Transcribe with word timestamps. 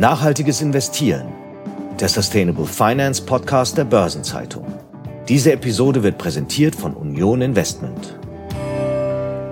Nachhaltiges 0.00 0.62
Investieren, 0.62 1.28
der 2.00 2.08
Sustainable 2.08 2.64
Finance 2.64 3.20
Podcast 3.22 3.76
der 3.76 3.84
Börsenzeitung. 3.84 4.64
Diese 5.28 5.52
Episode 5.52 6.02
wird 6.02 6.16
präsentiert 6.16 6.74
von 6.74 6.94
Union 6.94 7.42
Investment. 7.42 8.18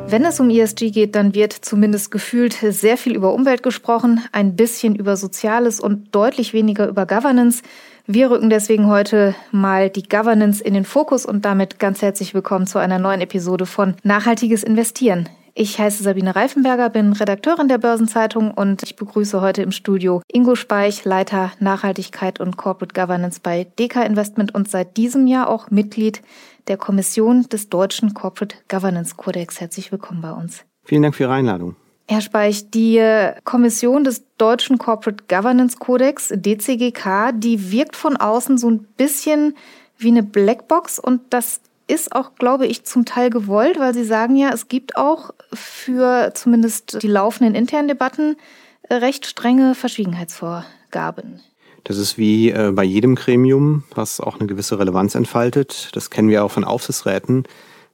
Wenn 0.06 0.24
es 0.24 0.40
um 0.40 0.48
ESG 0.48 0.90
geht, 0.90 1.16
dann 1.16 1.34
wird 1.34 1.52
zumindest 1.52 2.10
gefühlt 2.10 2.54
sehr 2.54 2.96
viel 2.96 3.14
über 3.14 3.34
Umwelt 3.34 3.62
gesprochen, 3.62 4.22
ein 4.32 4.56
bisschen 4.56 4.96
über 4.96 5.18
Soziales 5.18 5.80
und 5.80 6.14
deutlich 6.14 6.54
weniger 6.54 6.88
über 6.88 7.04
Governance. 7.04 7.62
Wir 8.06 8.30
rücken 8.30 8.48
deswegen 8.48 8.86
heute 8.86 9.34
mal 9.52 9.90
die 9.90 10.08
Governance 10.08 10.64
in 10.64 10.72
den 10.72 10.86
Fokus 10.86 11.26
und 11.26 11.44
damit 11.44 11.78
ganz 11.78 12.00
herzlich 12.00 12.32
willkommen 12.32 12.66
zu 12.66 12.78
einer 12.78 12.98
neuen 12.98 13.20
Episode 13.20 13.66
von 13.66 13.96
Nachhaltiges 14.02 14.62
Investieren. 14.62 15.28
Ich 15.54 15.78
heiße 15.78 16.02
Sabine 16.02 16.36
Reifenberger, 16.36 16.90
bin 16.90 17.12
Redakteurin 17.12 17.68
der 17.68 17.78
Börsenzeitung 17.78 18.52
und 18.52 18.82
ich 18.82 18.96
begrüße 18.96 19.40
heute 19.40 19.62
im 19.62 19.72
Studio 19.72 20.22
Ingo 20.32 20.54
Speich, 20.54 21.04
Leiter 21.04 21.52
Nachhaltigkeit 21.58 22.40
und 22.40 22.56
Corporate 22.56 22.94
Governance 22.94 23.40
bei 23.42 23.64
DK 23.78 24.04
Investment 24.04 24.54
und 24.54 24.68
seit 24.68 24.96
diesem 24.96 25.26
Jahr 25.26 25.48
auch 25.48 25.70
Mitglied 25.70 26.22
der 26.68 26.76
Kommission 26.76 27.48
des 27.48 27.68
Deutschen 27.68 28.14
Corporate 28.14 28.56
Governance 28.68 29.16
Codex. 29.16 29.60
Herzlich 29.60 29.90
willkommen 29.90 30.20
bei 30.20 30.32
uns. 30.32 30.64
Vielen 30.84 31.02
Dank 31.02 31.14
für 31.14 31.24
Ihre 31.24 31.32
Einladung. 31.32 31.76
Herr 32.10 32.22
Speich, 32.22 32.70
die 32.70 33.02
Kommission 33.44 34.04
des 34.04 34.24
Deutschen 34.38 34.78
Corporate 34.78 35.24
Governance 35.28 35.76
Codex, 35.78 36.32
DCGK, 36.34 37.32
die 37.34 37.70
wirkt 37.70 37.96
von 37.96 38.16
außen 38.16 38.56
so 38.56 38.70
ein 38.70 38.86
bisschen 38.96 39.54
wie 39.98 40.08
eine 40.08 40.22
Blackbox 40.22 40.98
und 40.98 41.20
das 41.30 41.60
ist 41.88 42.14
auch, 42.14 42.34
glaube 42.36 42.66
ich, 42.66 42.84
zum 42.84 43.04
Teil 43.04 43.30
gewollt, 43.30 43.78
weil 43.78 43.94
Sie 43.94 44.04
sagen 44.04 44.36
ja, 44.36 44.50
es 44.52 44.68
gibt 44.68 44.96
auch 44.96 45.30
für 45.52 46.32
zumindest 46.34 47.02
die 47.02 47.08
laufenden 47.08 47.54
internen 47.54 47.88
Debatten 47.88 48.36
äh, 48.82 48.94
recht 48.94 49.26
strenge 49.26 49.74
Verschwiegenheitsvorgaben. 49.74 51.40
Das 51.84 51.96
ist 51.96 52.18
wie 52.18 52.50
äh, 52.50 52.72
bei 52.74 52.84
jedem 52.84 53.14
Gremium, 53.14 53.84
was 53.94 54.20
auch 54.20 54.38
eine 54.38 54.46
gewisse 54.46 54.78
Relevanz 54.78 55.14
entfaltet. 55.14 55.90
Das 55.92 56.10
kennen 56.10 56.28
wir 56.28 56.44
auch 56.44 56.50
von 56.50 56.64
Aufsichtsräten, 56.64 57.44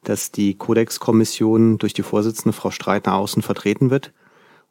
dass 0.03 0.33
die 0.33 0.55
Kodexkommission 0.55 1.79
durch 1.79 1.95
die 1.95 2.03
Vorsitzende 2.03 2.53
Frau 2.53 2.71
Streitner 2.71 3.15
außen 3.15 3.43
vertreten 3.43 3.91
wird 3.91 4.13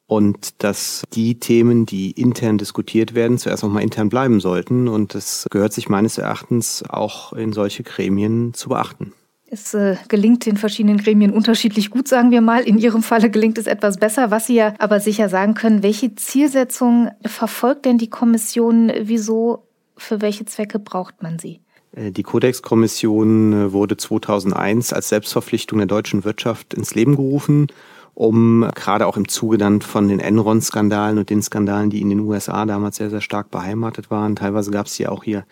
und 0.07 0.63
dass 0.63 1.03
die 1.13 1.39
Themen, 1.39 1.85
die 1.85 2.11
intern 2.11 2.57
diskutiert 2.57 3.15
werden, 3.15 3.37
zuerst 3.37 3.63
nochmal 3.63 3.83
intern 3.83 4.09
bleiben 4.09 4.39
sollten. 4.39 4.87
Und 4.87 5.15
das 5.15 5.47
gehört 5.49 5.73
sich 5.73 5.89
meines 5.89 6.17
Erachtens 6.17 6.83
auch 6.87 7.33
in 7.33 7.53
solche 7.53 7.83
Gremien 7.83 8.53
zu 8.53 8.69
beachten. 8.69 9.13
Es 9.53 9.73
äh, 9.75 9.97
gelingt 10.07 10.47
den 10.47 10.57
verschiedenen 10.57 10.97
Gremien 10.97 11.31
unterschiedlich 11.31 11.91
gut, 11.91 12.07
sagen 12.07 12.31
wir 12.31 12.41
mal. 12.41 12.63
In 12.63 12.79
Ihrem 12.79 13.03
Falle 13.03 13.29
gelingt 13.29 13.57
es 13.59 13.67
etwas 13.67 13.97
besser. 13.97 14.31
Was 14.31 14.47
Sie 14.47 14.55
ja 14.55 14.73
aber 14.79 14.99
sicher 14.99 15.29
sagen 15.29 15.53
können, 15.53 15.83
welche 15.83 16.15
Zielsetzung 16.15 17.11
verfolgt 17.23 17.85
denn 17.85 17.99
die 17.99 18.09
Kommission? 18.09 18.91
Wieso, 19.01 19.67
für 19.95 20.21
welche 20.21 20.45
Zwecke 20.45 20.79
braucht 20.79 21.21
man 21.21 21.38
sie? 21.38 21.59
Äh, 21.95 22.11
die 22.11 22.23
Kodex-Kommission 22.23 23.53
äh, 23.53 23.73
wurde 23.73 23.95
2001 23.95 24.91
als 24.91 25.09
Selbstverpflichtung 25.09 25.77
der 25.77 25.88
deutschen 25.88 26.23
Wirtschaft 26.23 26.73
ins 26.73 26.95
Leben 26.95 27.15
gerufen 27.15 27.67
um 28.16 28.69
gerade 28.75 29.08
auch 29.08 29.17
im 29.17 29.28
Zuge 29.28 29.58
dann 29.58 29.81
von 29.81 30.08
den 30.08 30.19
Enron-Skandalen 30.19 31.17
und 31.17 31.30
den 31.30 31.42
Skandalen, 31.42 31.89
die 31.89 32.02
in 32.02 32.09
den 32.09 32.19
USA 32.19 32.66
damals 32.66 32.97
sehr, 32.97 33.09
sehr 33.09 33.22
stark 33.22 33.50
beheimatet 33.50 34.11
waren. 34.11 34.36
Teilweise 34.36 34.72
gab 34.72 34.86
es 34.86 34.95
die 34.95 35.08
auch 35.08 35.23
hier 35.23 35.45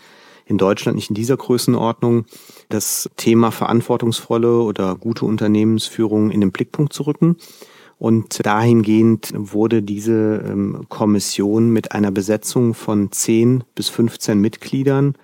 in 0.46 0.58
Deutschland 0.58 0.96
nicht 0.96 1.10
in 1.10 1.16
dieser 1.16 1.38
Größenordnung, 1.38 2.26
das 2.70 3.10
Thema 3.16 3.52
verantwortungsvolle 3.52 4.62
oder 4.62 4.96
gute 4.96 5.26
Unternehmensführung 5.26 6.30
in 6.30 6.42
den 6.42 6.52
Blickpunkt 6.52 6.94
zu 6.94 7.04
rücken. 7.04 7.38
Und 7.98 8.46
dahingehend 8.46 9.32
wurde 9.36 9.84
diese 9.84 10.44
ähm, 10.46 10.86
Kommission 10.90 11.70
mit 11.70 11.92
einer 11.92 12.12
Besetzung 12.12 12.74
von 12.74 13.12
10 13.12 13.64
bis 13.76 13.90
15 13.90 14.40
Mitgliedern 14.40 15.16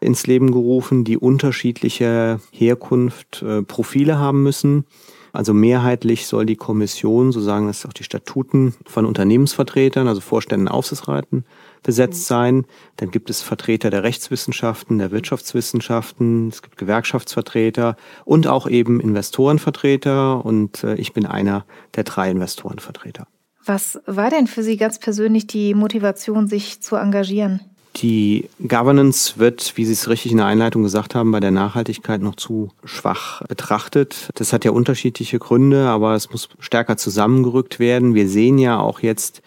ins 0.00 0.26
Leben 0.26 0.52
gerufen, 0.52 1.04
die 1.04 1.18
unterschiedliche 1.18 2.40
Herkunft, 2.52 3.42
äh, 3.42 3.62
Profile 3.62 4.18
haben 4.18 4.42
müssen 4.42 4.84
also 5.32 5.54
mehrheitlich 5.54 6.26
soll 6.26 6.44
die 6.44 6.56
Kommission, 6.56 7.32
so 7.32 7.40
sagen 7.40 7.66
das 7.66 7.86
auch 7.86 7.92
die 7.92 8.04
Statuten, 8.04 8.74
von 8.86 9.06
Unternehmensvertretern, 9.06 10.06
also 10.06 10.20
Vorständen, 10.20 10.68
Aufsichtsräten 10.68 11.44
besetzt 11.82 12.26
sein. 12.26 12.66
Dann 12.96 13.10
gibt 13.10 13.30
es 13.30 13.40
Vertreter 13.40 13.88
der 13.88 14.02
Rechtswissenschaften, 14.02 14.98
der 14.98 15.10
Wirtschaftswissenschaften, 15.10 16.48
es 16.48 16.60
gibt 16.60 16.76
Gewerkschaftsvertreter 16.76 17.96
und 18.24 18.46
auch 18.46 18.68
eben 18.68 19.00
Investorenvertreter. 19.00 20.44
Und 20.44 20.84
äh, 20.84 20.94
ich 20.96 21.14
bin 21.14 21.24
einer 21.24 21.64
der 21.96 22.04
drei 22.04 22.30
Investorenvertreter. 22.30 23.26
Was 23.64 24.00
war 24.06 24.28
denn 24.28 24.46
für 24.46 24.62
Sie 24.62 24.76
ganz 24.76 24.98
persönlich 24.98 25.46
die 25.46 25.74
Motivation, 25.74 26.46
sich 26.46 26.82
zu 26.82 26.96
engagieren? 26.96 27.60
Die 27.96 28.48
Governance 28.66 29.38
wird, 29.38 29.76
wie 29.76 29.84
Sie 29.84 29.92
es 29.92 30.08
richtig 30.08 30.32
in 30.32 30.38
der 30.38 30.46
Einleitung 30.46 30.82
gesagt 30.82 31.14
haben, 31.14 31.30
bei 31.30 31.40
der 31.40 31.50
Nachhaltigkeit 31.50 32.22
noch 32.22 32.36
zu 32.36 32.70
schwach 32.84 33.42
betrachtet. 33.46 34.30
Das 34.34 34.52
hat 34.52 34.64
ja 34.64 34.70
unterschiedliche 34.70 35.38
Gründe, 35.38 35.88
aber 35.88 36.14
es 36.14 36.30
muss 36.30 36.48
stärker 36.58 36.96
zusammengerückt 36.96 37.78
werden. 37.78 38.14
Wir 38.14 38.28
sehen 38.28 38.58
ja 38.58 38.80
auch 38.80 39.00
jetzt 39.00 39.42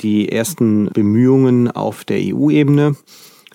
die 0.00 0.30
ersten 0.30 0.86
Bemühungen 0.86 1.70
auf 1.70 2.04
der 2.04 2.18
EU-Ebene. 2.20 2.96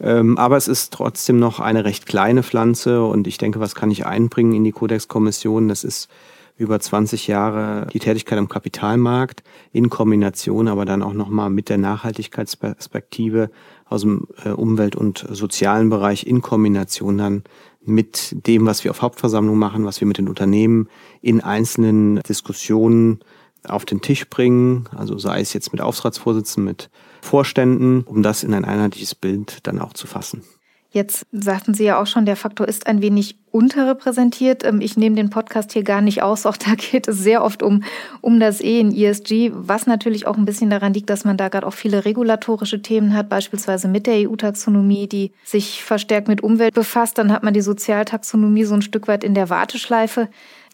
Ähm, 0.02 0.38
aber 0.38 0.56
es 0.56 0.70
ist 0.70 0.94
trotzdem 0.94 1.40
noch 1.40 1.60
eine 1.60 1.84
recht 1.84 2.06
kleine 2.06 2.44
Pflanze 2.44 3.04
und 3.04 3.28
ich 3.28 3.38
denke, 3.38 3.60
was 3.60 3.76
kann 3.76 3.92
ich 3.92 4.06
einbringen 4.06 4.54
in 4.54 4.64
die 4.64 4.72
Kodex-Kommission? 4.72 5.68
Das 5.68 5.84
ist 5.84 6.10
über 6.60 6.80
20 6.80 7.28
Jahre 7.28 7.88
die 7.94 8.00
Tätigkeit 8.00 8.38
am 8.38 8.50
Kapitalmarkt 8.50 9.44
in 9.72 9.90
Kombination 9.90 10.68
aber 10.68 10.86
dann 10.86 11.02
auch 11.02 11.14
nochmal 11.14 11.50
mit 11.50 11.70
der 11.70 11.78
Nachhaltigkeitsperspektive 11.78 13.50
aus 13.86 14.02
dem 14.02 14.28
äh, 14.44 14.50
Umwelt- 14.50 14.98
und 14.98 15.26
sozialen 15.32 15.90
Bereich 15.90 16.28
in 16.28 16.42
Kombination 16.42 17.18
dann 17.18 17.44
mit 17.82 18.36
dem, 18.46 18.66
was 18.66 18.84
wir 18.84 18.92
auf 18.92 19.02
Hauptversammlung 19.02 19.58
machen, 19.58 19.86
was 19.86 20.02
wir 20.02 20.08
mit 20.08 20.18
den 20.18 20.28
Unternehmen 20.28 20.90
in 21.22 21.42
einzelnen 21.42 22.18
Diskussionen 22.24 23.22
auf 23.64 23.86
den 23.86 24.02
Tisch 24.02 24.30
bringen, 24.30 24.88
also 24.96 25.18
sei 25.18 25.40
es 25.40 25.54
jetzt 25.54 25.72
mit 25.72 25.82
Aufsichtsvorsitzenden, 25.82 26.66
mit 26.66 26.90
Vorständen, 27.22 28.04
um 28.04 28.22
das 28.22 28.44
in 28.44 28.54
ein 28.54 28.66
einheitliches 28.66 29.16
Bild 29.16 29.66
dann 29.66 29.80
auch 29.80 29.94
zu 29.94 30.08
fassen. 30.08 30.44
Jetzt 30.92 31.28
sagten 31.32 31.76
Sie 31.76 31.84
ja 31.84 32.02
auch 32.02 32.08
schon, 32.08 32.26
der 32.26 32.36
Faktor 32.36 32.68
ist 32.68 32.88
ein 32.88 33.04
wenig 33.04 33.38
unterrepräsentiert. 33.52 34.64
Ähm, 34.64 34.82
ich 34.82 34.98
nehme 34.98 35.16
den 35.16 35.30
Podcast 35.30 35.72
hier 35.74 35.84
gar 35.84 36.02
nicht 36.02 36.24
aus. 36.24 36.46
Auch 36.50 36.58
da 36.58 36.74
geht 36.74 37.08
es 37.08 37.20
sehr 37.20 37.44
oft 37.44 37.62
um, 37.62 37.84
um 38.22 38.40
das 38.40 38.60
E 38.60 38.80
in 38.80 38.92
ESG, 38.92 39.52
was 39.54 39.86
natürlich 39.86 40.26
auch 40.26 40.38
ein 40.38 40.46
bisschen 40.46 40.72
daran 40.72 40.94
liegt, 40.94 41.10
dass 41.12 41.26
man 41.26 41.38
da 41.38 41.50
gerade 41.50 41.68
auch 41.68 41.74
viele 41.74 42.06
regulatorische 42.06 42.82
Themen 42.82 43.14
hat, 43.14 43.30
beispielsweise 43.30 43.88
mit 43.88 44.08
der 44.08 44.30
EU-Taxonomie, 44.30 45.08
die 45.08 45.32
sich 45.44 45.84
verstärkt 45.84 46.28
mit 46.28 46.42
Umwelt 46.42 46.74
befasst. 46.74 47.20
Dann 47.20 47.32
hat 47.32 47.44
man 47.44 47.54
die 47.54 47.62
Sozialtaxonomie 47.62 48.64
so 48.64 48.74
ein 48.74 48.82
Stück 48.82 49.08
weit 49.08 49.24
in 49.24 49.36
der 49.36 49.50
Warteschleife. 49.50 50.28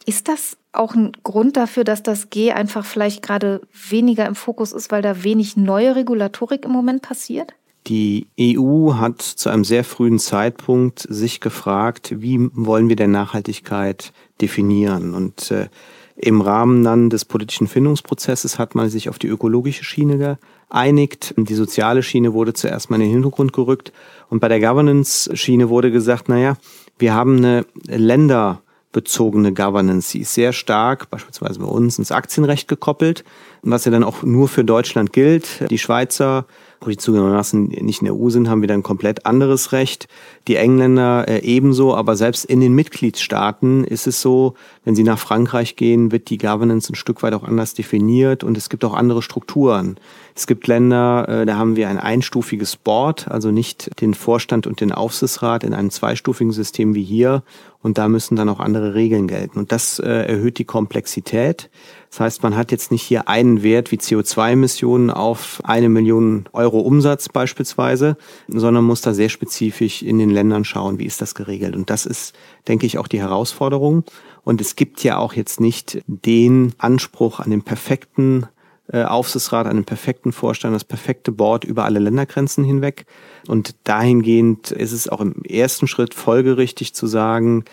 Ist 0.06 0.30
das 0.30 0.58
auch 0.72 0.96
ein 0.96 1.12
Grund 1.24 1.58
dafür, 1.58 1.84
dass 1.84 2.04
das 2.04 2.30
G 2.30 2.52
einfach 2.54 2.86
vielleicht 2.86 3.22
gerade 3.22 3.62
weniger 3.90 4.26
im 4.28 4.36
Fokus 4.36 4.72
ist, 4.72 4.92
weil 4.92 5.02
da 5.02 5.24
wenig 5.24 5.58
neue 5.58 5.96
Regulatorik 5.96 6.64
im 6.64 6.72
Moment 6.72 7.02
passiert? 7.02 7.54
Die 7.88 8.28
EU 8.40 8.94
hat 8.96 9.22
zu 9.22 9.50
einem 9.50 9.64
sehr 9.64 9.84
frühen 9.84 10.18
Zeitpunkt 10.18 11.06
sich 11.08 11.40
gefragt, 11.40 12.16
wie 12.18 12.50
wollen 12.54 12.90
wir 12.90 12.96
denn 12.96 13.12
Nachhaltigkeit 13.12 14.12
definieren? 14.42 15.14
Und 15.14 15.52
äh, 15.52 15.68
im 16.16 16.42
Rahmen 16.42 16.84
dann 16.84 17.10
des 17.10 17.26
politischen 17.26 17.68
Findungsprozesses 17.68 18.58
hat 18.58 18.74
man 18.74 18.90
sich 18.90 19.10
auf 19.10 19.20
die 19.20 19.28
ökologische 19.28 19.84
Schiene 19.84 20.38
geeinigt. 20.72 21.36
Die 21.38 21.54
soziale 21.54 22.02
Schiene 22.02 22.34
wurde 22.34 22.54
zuerst 22.54 22.90
mal 22.90 22.96
in 22.96 23.04
den 23.04 23.12
Hintergrund 23.12 23.54
gerückt. 23.54 23.92
Und 24.30 24.40
bei 24.40 24.48
der 24.48 24.60
Governance-Schiene 24.60 25.70
wurde 25.70 25.92
gesagt, 25.92 26.30
naja, 26.30 26.58
wir 26.98 27.14
haben 27.14 27.38
eine 27.38 27.66
länderbezogene 27.86 29.54
Governance. 29.54 30.10
Sie 30.10 30.22
ist 30.22 30.34
sehr 30.34 30.54
stark, 30.54 31.10
beispielsweise 31.10 31.60
bei 31.60 31.66
uns, 31.66 32.00
ins 32.00 32.14
Aktienrecht 32.14 32.70
gekoppelt, 32.70 33.26
was 33.62 33.84
ja 33.84 33.92
dann 33.92 34.06
auch 34.06 34.24
nur 34.24 34.48
für 34.48 34.64
Deutschland 34.64 35.12
gilt. 35.12 35.70
Die 35.70 35.78
Schweizer 35.78 36.46
die 36.90 36.98
zugegebenermaßen 36.98 37.68
nicht 37.68 38.02
in 38.02 38.06
der 38.06 38.16
EU 38.16 38.30
sind, 38.30 38.50
haben 38.50 38.62
wir 38.62 38.68
dann 38.68 38.84
komplett 38.84 39.26
anderes 39.26 39.72
Recht. 39.72 40.08
Die 40.48 40.56
Engländer 40.56 41.28
äh, 41.28 41.40
ebenso, 41.40 41.96
aber 41.96 42.16
selbst 42.16 42.46
in 42.46 42.62
den 42.62 42.74
Mitgliedstaaten 42.74 43.84
ist 43.84 44.08
es 44.08 44.22
so, 44.22 44.54
wenn 44.84 44.96
sie 44.96 45.04
nach 45.04 45.20
Frankreich 45.20 45.76
gehen, 45.76 46.12
wird 46.12 46.30
die 46.30 46.38
Governance 46.38 46.92
ein 46.92 46.96
Stück 46.96 47.24
weit 47.24 47.34
auch 47.34 47.44
anders 47.44 47.74
definiert 47.74 48.44
und 48.44 48.58
es 48.58 48.70
gibt 48.70 48.86
auch 48.86 48.94
andere 48.94 49.22
Strukturen. 49.22 49.98
Es 50.36 50.48
gibt 50.48 50.68
Länder, 50.68 51.28
äh, 51.30 51.46
da 51.46 51.58
haben 51.58 51.76
wir 51.76 51.88
ein 51.90 51.98
einstufiges 51.98 52.76
Board, 52.76 53.30
also 53.30 53.52
nicht 53.52 54.02
den 54.02 54.14
Vorstand 54.14 54.68
und 54.68 54.82
den 54.82 54.92
Aufsichtsrat 54.92 55.64
in 55.64 55.74
einem 55.74 55.92
zweistufigen 55.92 56.52
System 56.52 56.94
wie 56.94 57.04
hier 57.04 57.44
und 57.86 58.00
da 58.00 58.10
müssen 58.10 58.36
dann 58.36 58.50
auch 58.50 58.60
andere 58.60 58.96
Regeln 58.96 59.28
gelten. 59.28 59.60
Und 59.60 59.72
das 59.72 60.00
äh, 60.00 60.10
erhöht 60.10 60.58
die 60.58 60.66
Komplexität. 60.66 61.70
Das 62.10 62.20
heißt, 62.20 62.42
man 62.42 62.58
hat 62.58 62.72
jetzt 62.72 62.92
nicht 62.92 63.04
hier 63.04 63.30
einen 63.30 63.62
Wert 63.62 63.92
wie 63.92 63.98
CO2-Emissionen 63.98 65.12
auf 65.12 65.62
eine 65.64 65.88
Million 65.88 66.50
Euro 66.52 66.80
Umsatz 66.80 67.30
beispielsweise, 67.30 68.18
sondern 68.48 68.86
muss 68.86 69.02
da 69.02 69.14
sehr 69.14 69.30
spezifisch 69.30 70.02
in 70.02 70.18
den 70.18 70.32
Ländern 70.32 70.66
schauen, 70.66 70.98
wie 70.98 71.06
ist 71.06 71.22
das 71.22 71.36
geregelt. 71.36 71.76
Und 71.76 71.92
das 71.92 72.08
ist, 72.08 72.34
denke 72.68 72.88
ich, 72.88 72.98
auch 72.98 73.08
die 73.08 73.20
Herausforderung. 73.20 74.04
Und 74.44 74.62
es 74.62 74.76
gibt 74.76 75.04
ja 75.04 75.20
auch 75.20 75.34
jetzt 75.34 75.60
nicht 75.60 76.02
den 76.08 76.74
Anspruch 76.80 77.40
an 77.40 77.52
den 77.52 77.62
perfekten 77.62 78.48
Aufsichtsrat, 78.92 79.68
einen 79.68 79.86
perfekten 79.86 80.32
Vorstand, 80.32 80.76
das 80.76 80.84
perfekte 80.84 81.32
Board 81.32 81.64
über 81.64 81.86
alle 81.86 82.00
Ländergrenzen 82.00 82.64
hinweg. 82.64 83.06
Und 83.48 83.76
dahingehend 83.84 84.72
ist 84.72 84.92
es 84.92 85.08
auch 85.08 85.22
im 85.22 85.42
ersten 85.44 85.88
Schritt 85.88 86.14
folgerichtig 86.14 86.94
zu 86.94 87.08
sagen, 87.08 87.66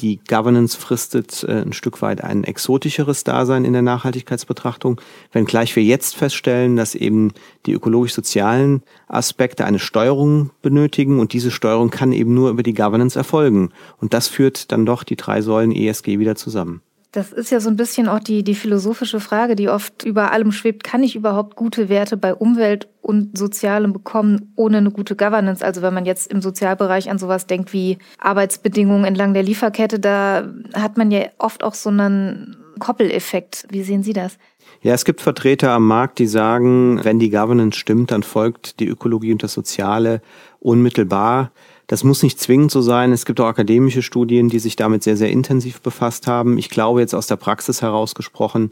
die 0.00 0.20
Governance 0.28 0.76
fristet 0.76 1.44
äh, 1.44 1.62
ein 1.62 1.72
Stück 1.72 2.02
weit 2.02 2.22
ein 2.22 2.44
exotischeres 2.44 3.24
Dasein 3.24 3.64
in 3.64 3.72
der 3.72 3.82
Nachhaltigkeitsbetrachtung, 3.82 5.00
wenngleich 5.32 5.74
wir 5.74 5.82
jetzt 5.82 6.14
feststellen, 6.14 6.76
dass 6.76 6.94
eben 6.94 7.32
die 7.66 7.72
ökologisch-sozialen 7.72 8.82
Aspekte 9.08 9.64
eine 9.64 9.80
Steuerung 9.80 10.50
benötigen 10.62 11.18
und 11.18 11.32
diese 11.32 11.50
Steuerung 11.50 11.90
kann 11.90 12.12
eben 12.12 12.32
nur 12.32 12.50
über 12.50 12.62
die 12.62 12.74
Governance 12.74 13.18
erfolgen. 13.18 13.70
Und 13.98 14.14
das 14.14 14.28
führt 14.28 14.70
dann 14.70 14.86
doch 14.86 15.02
die 15.02 15.16
drei 15.16 15.42
Säulen 15.42 15.72
ESG 15.72 16.20
wieder 16.20 16.36
zusammen. 16.36 16.80
Das 17.12 17.30
ist 17.30 17.50
ja 17.50 17.60
so 17.60 17.68
ein 17.68 17.76
bisschen 17.76 18.08
auch 18.08 18.20
die, 18.20 18.42
die 18.42 18.54
philosophische 18.54 19.20
Frage, 19.20 19.54
die 19.54 19.68
oft 19.68 20.02
über 20.02 20.32
allem 20.32 20.50
schwebt. 20.50 20.82
Kann 20.82 21.02
ich 21.02 21.14
überhaupt 21.14 21.56
gute 21.56 21.90
Werte 21.90 22.16
bei 22.16 22.34
Umwelt 22.34 22.88
und 23.02 23.36
Sozialem 23.36 23.92
bekommen 23.92 24.54
ohne 24.56 24.78
eine 24.78 24.90
gute 24.90 25.14
Governance? 25.14 25.62
Also 25.62 25.82
wenn 25.82 25.92
man 25.92 26.06
jetzt 26.06 26.32
im 26.32 26.40
Sozialbereich 26.40 27.10
an 27.10 27.18
sowas 27.18 27.46
denkt 27.46 27.74
wie 27.74 27.98
Arbeitsbedingungen 28.18 29.04
entlang 29.04 29.34
der 29.34 29.42
Lieferkette, 29.42 30.00
da 30.00 30.48
hat 30.72 30.96
man 30.96 31.10
ja 31.10 31.26
oft 31.36 31.62
auch 31.62 31.74
so 31.74 31.90
einen 31.90 32.56
Koppeleffekt. 32.78 33.66
Wie 33.68 33.82
sehen 33.82 34.02
Sie 34.02 34.14
das? 34.14 34.38
Ja, 34.80 34.94
es 34.94 35.04
gibt 35.04 35.20
Vertreter 35.20 35.72
am 35.72 35.86
Markt, 35.86 36.18
die 36.18 36.26
sagen, 36.26 37.04
wenn 37.04 37.18
die 37.18 37.30
Governance 37.30 37.78
stimmt, 37.78 38.10
dann 38.10 38.22
folgt 38.22 38.80
die 38.80 38.88
Ökologie 38.88 39.32
und 39.32 39.42
das 39.42 39.52
Soziale 39.52 40.22
unmittelbar. 40.60 41.52
Das 41.92 42.04
muss 42.04 42.22
nicht 42.22 42.40
zwingend 42.40 42.70
so 42.70 42.80
sein. 42.80 43.12
Es 43.12 43.26
gibt 43.26 43.38
auch 43.38 43.48
akademische 43.48 44.00
Studien, 44.00 44.48
die 44.48 44.60
sich 44.60 44.76
damit 44.76 45.02
sehr, 45.02 45.18
sehr 45.18 45.30
intensiv 45.30 45.82
befasst 45.82 46.26
haben. 46.26 46.56
Ich 46.56 46.70
glaube 46.70 47.00
jetzt 47.00 47.14
aus 47.14 47.26
der 47.26 47.36
Praxis 47.36 47.82
herausgesprochen, 47.82 48.70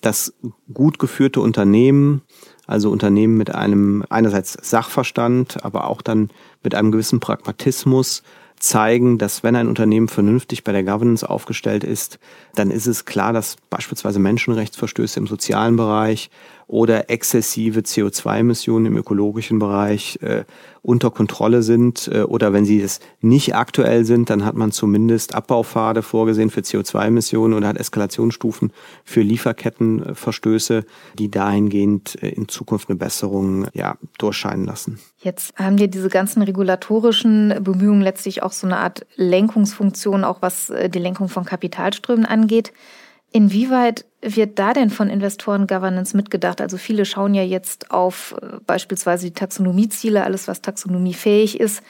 dass 0.00 0.34
gut 0.74 0.98
geführte 0.98 1.40
Unternehmen, 1.40 2.22
also 2.66 2.90
Unternehmen 2.90 3.36
mit 3.36 3.54
einem 3.54 4.04
einerseits 4.10 4.58
Sachverstand, 4.68 5.64
aber 5.64 5.86
auch 5.86 6.02
dann 6.02 6.30
mit 6.64 6.74
einem 6.74 6.90
gewissen 6.90 7.20
Pragmatismus, 7.20 8.24
zeigen, 8.58 9.18
dass 9.18 9.44
wenn 9.44 9.54
ein 9.54 9.68
Unternehmen 9.68 10.08
vernünftig 10.08 10.64
bei 10.64 10.72
der 10.72 10.82
Governance 10.82 11.28
aufgestellt 11.28 11.84
ist, 11.84 12.18
dann 12.56 12.72
ist 12.72 12.86
es 12.86 13.04
klar, 13.04 13.32
dass 13.32 13.58
beispielsweise 13.70 14.18
Menschenrechtsverstöße 14.18 15.20
im 15.20 15.28
sozialen 15.28 15.76
Bereich 15.76 16.30
oder 16.68 17.10
exzessive 17.10 17.80
CO2-Emissionen 17.80 18.86
im 18.86 18.96
ökologischen 18.96 19.58
Bereich 19.58 20.18
äh, 20.22 20.44
unter 20.82 21.10
Kontrolle 21.10 21.62
sind 21.62 22.08
äh, 22.12 22.22
oder 22.22 22.52
wenn 22.52 22.64
sie 22.64 22.80
es 22.80 23.00
nicht 23.20 23.54
aktuell 23.54 24.04
sind, 24.04 24.30
dann 24.30 24.44
hat 24.44 24.56
man 24.56 24.72
zumindest 24.72 25.34
Abbaupfade 25.34 26.02
vorgesehen 26.02 26.50
für 26.50 26.60
CO2-Emissionen 26.60 27.54
oder 27.54 27.68
hat 27.68 27.78
Eskalationsstufen 27.78 28.72
für 29.04 29.20
Lieferkettenverstöße, 29.20 30.84
die 31.18 31.30
dahingehend 31.30 32.20
äh, 32.22 32.30
in 32.30 32.48
Zukunft 32.48 32.88
eine 32.88 32.96
Besserung 32.96 33.68
ja, 33.72 33.96
durchscheinen 34.18 34.64
lassen. 34.66 34.98
Jetzt 35.18 35.56
haben 35.56 35.78
wir 35.78 35.88
diese 35.88 36.08
ganzen 36.08 36.42
regulatorischen 36.42 37.54
Bemühungen 37.60 38.02
letztlich 38.02 38.42
auch 38.42 38.52
so 38.52 38.66
eine 38.66 38.78
Art 38.78 39.06
Lenkungsfunktion, 39.14 40.24
auch 40.24 40.42
was 40.42 40.70
äh, 40.70 40.88
die 40.88 40.98
Lenkung 40.98 41.28
von 41.28 41.44
Kapitalströmen 41.44 42.26
angeht. 42.26 42.72
Inwieweit 43.32 44.04
wird 44.22 44.58
da 44.58 44.72
denn 44.72 44.90
von 44.90 45.08
Investoren 45.08 45.66
Governance 45.66 46.16
mitgedacht? 46.16 46.60
Also 46.60 46.76
viele 46.76 47.04
schauen 47.04 47.34
ja 47.34 47.42
jetzt 47.42 47.90
auf 47.90 48.34
äh, 48.40 48.58
beispielsweise 48.66 49.26
die 49.26 49.34
Taxonomieziele, 49.34 50.24
alles 50.24 50.48
was 50.48 50.62
taxonomiefähig 50.62 51.60
ist. 51.60 51.82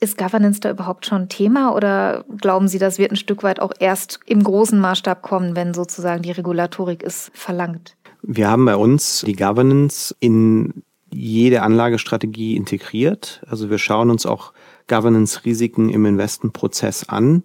Ist 0.00 0.18
Governance 0.18 0.60
da 0.60 0.70
überhaupt 0.70 1.06
schon 1.06 1.28
Thema 1.28 1.74
oder 1.74 2.24
glauben 2.40 2.68
Sie, 2.68 2.78
das 2.78 2.98
wird 2.98 3.12
ein 3.12 3.16
Stück 3.16 3.42
weit 3.42 3.60
auch 3.60 3.72
erst 3.78 4.18
im 4.26 4.42
großen 4.42 4.78
Maßstab 4.78 5.22
kommen, 5.22 5.56
wenn 5.56 5.72
sozusagen 5.72 6.22
die 6.22 6.32
Regulatorik 6.32 7.02
es 7.02 7.30
verlangt? 7.32 7.96
Wir 8.22 8.50
haben 8.50 8.64
bei 8.64 8.76
uns 8.76 9.22
die 9.26 9.36
Governance 9.36 10.14
in 10.18 10.82
jede 11.12 11.62
Anlagestrategie 11.62 12.56
integriert. 12.56 13.42
Also 13.46 13.70
wir 13.70 13.78
schauen 13.78 14.10
uns 14.10 14.26
auch 14.26 14.52
Governance-Risiken 14.88 15.88
im 15.90 16.04
Investmentprozess 16.06 17.08
an. 17.08 17.44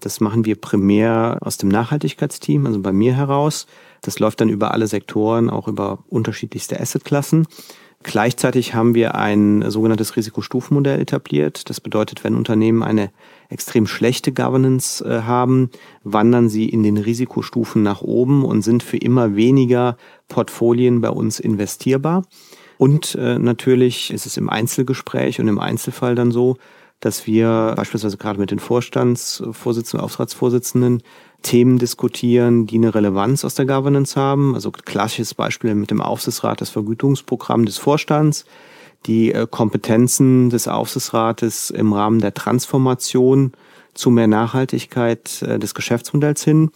Das 0.00 0.20
machen 0.20 0.44
wir 0.44 0.56
primär 0.56 1.38
aus 1.40 1.56
dem 1.56 1.68
Nachhaltigkeitsteam, 1.68 2.66
also 2.66 2.80
bei 2.80 2.92
mir 2.92 3.14
heraus. 3.14 3.66
Das 4.02 4.18
läuft 4.18 4.40
dann 4.40 4.48
über 4.48 4.72
alle 4.72 4.86
Sektoren, 4.86 5.50
auch 5.50 5.68
über 5.68 6.04
unterschiedlichste 6.08 6.78
Assetklassen. 6.80 7.46
Gleichzeitig 8.02 8.74
haben 8.74 8.94
wir 8.94 9.16
ein 9.16 9.68
sogenanntes 9.68 10.16
Risikostufenmodell 10.16 11.00
etabliert. 11.00 11.68
Das 11.70 11.80
bedeutet, 11.80 12.22
wenn 12.22 12.36
Unternehmen 12.36 12.82
eine 12.82 13.10
extrem 13.48 13.86
schlechte 13.86 14.32
Governance 14.32 15.04
äh, 15.04 15.22
haben, 15.22 15.70
wandern 16.04 16.48
sie 16.48 16.68
in 16.68 16.82
den 16.82 16.98
Risikostufen 16.98 17.82
nach 17.82 18.02
oben 18.02 18.44
und 18.44 18.62
sind 18.62 18.82
für 18.82 18.98
immer 18.98 19.34
weniger 19.34 19.96
Portfolien 20.28 21.00
bei 21.00 21.10
uns 21.10 21.40
investierbar. 21.40 22.22
Und 22.78 23.16
äh, 23.16 23.38
natürlich 23.38 24.12
ist 24.12 24.26
es 24.26 24.36
im 24.36 24.50
Einzelgespräch 24.50 25.40
und 25.40 25.48
im 25.48 25.58
Einzelfall 25.58 26.14
dann 26.14 26.30
so, 26.30 26.58
dass 27.00 27.26
wir 27.26 27.74
beispielsweise 27.76 28.16
gerade 28.16 28.40
mit 28.40 28.50
den 28.50 28.58
Vorstandsvorsitzenden, 28.58 30.04
Aufsichtsratsvorsitzenden 30.04 31.02
Themen 31.42 31.78
diskutieren, 31.78 32.66
die 32.66 32.76
eine 32.76 32.94
Relevanz 32.94 33.44
aus 33.44 33.54
der 33.54 33.66
Governance 33.66 34.18
haben. 34.18 34.54
Also 34.54 34.70
klassisches 34.70 35.34
Beispiel 35.34 35.74
mit 35.74 35.90
dem 35.90 36.00
Aufsichtsrat, 36.00 36.60
das 36.60 36.70
Vergütungsprogramm 36.70 37.66
des 37.66 37.78
Vorstands, 37.78 38.46
die 39.06 39.32
äh, 39.32 39.46
Kompetenzen 39.48 40.50
des 40.50 40.68
Aufsichtsrates 40.68 41.70
im 41.70 41.92
Rahmen 41.92 42.20
der 42.20 42.34
Transformation 42.34 43.52
zu 43.94 44.10
mehr 44.10 44.26
Nachhaltigkeit 44.26 45.42
äh, 45.42 45.58
des 45.58 45.74
Geschäftsmodells 45.74 46.42
hin 46.42 46.70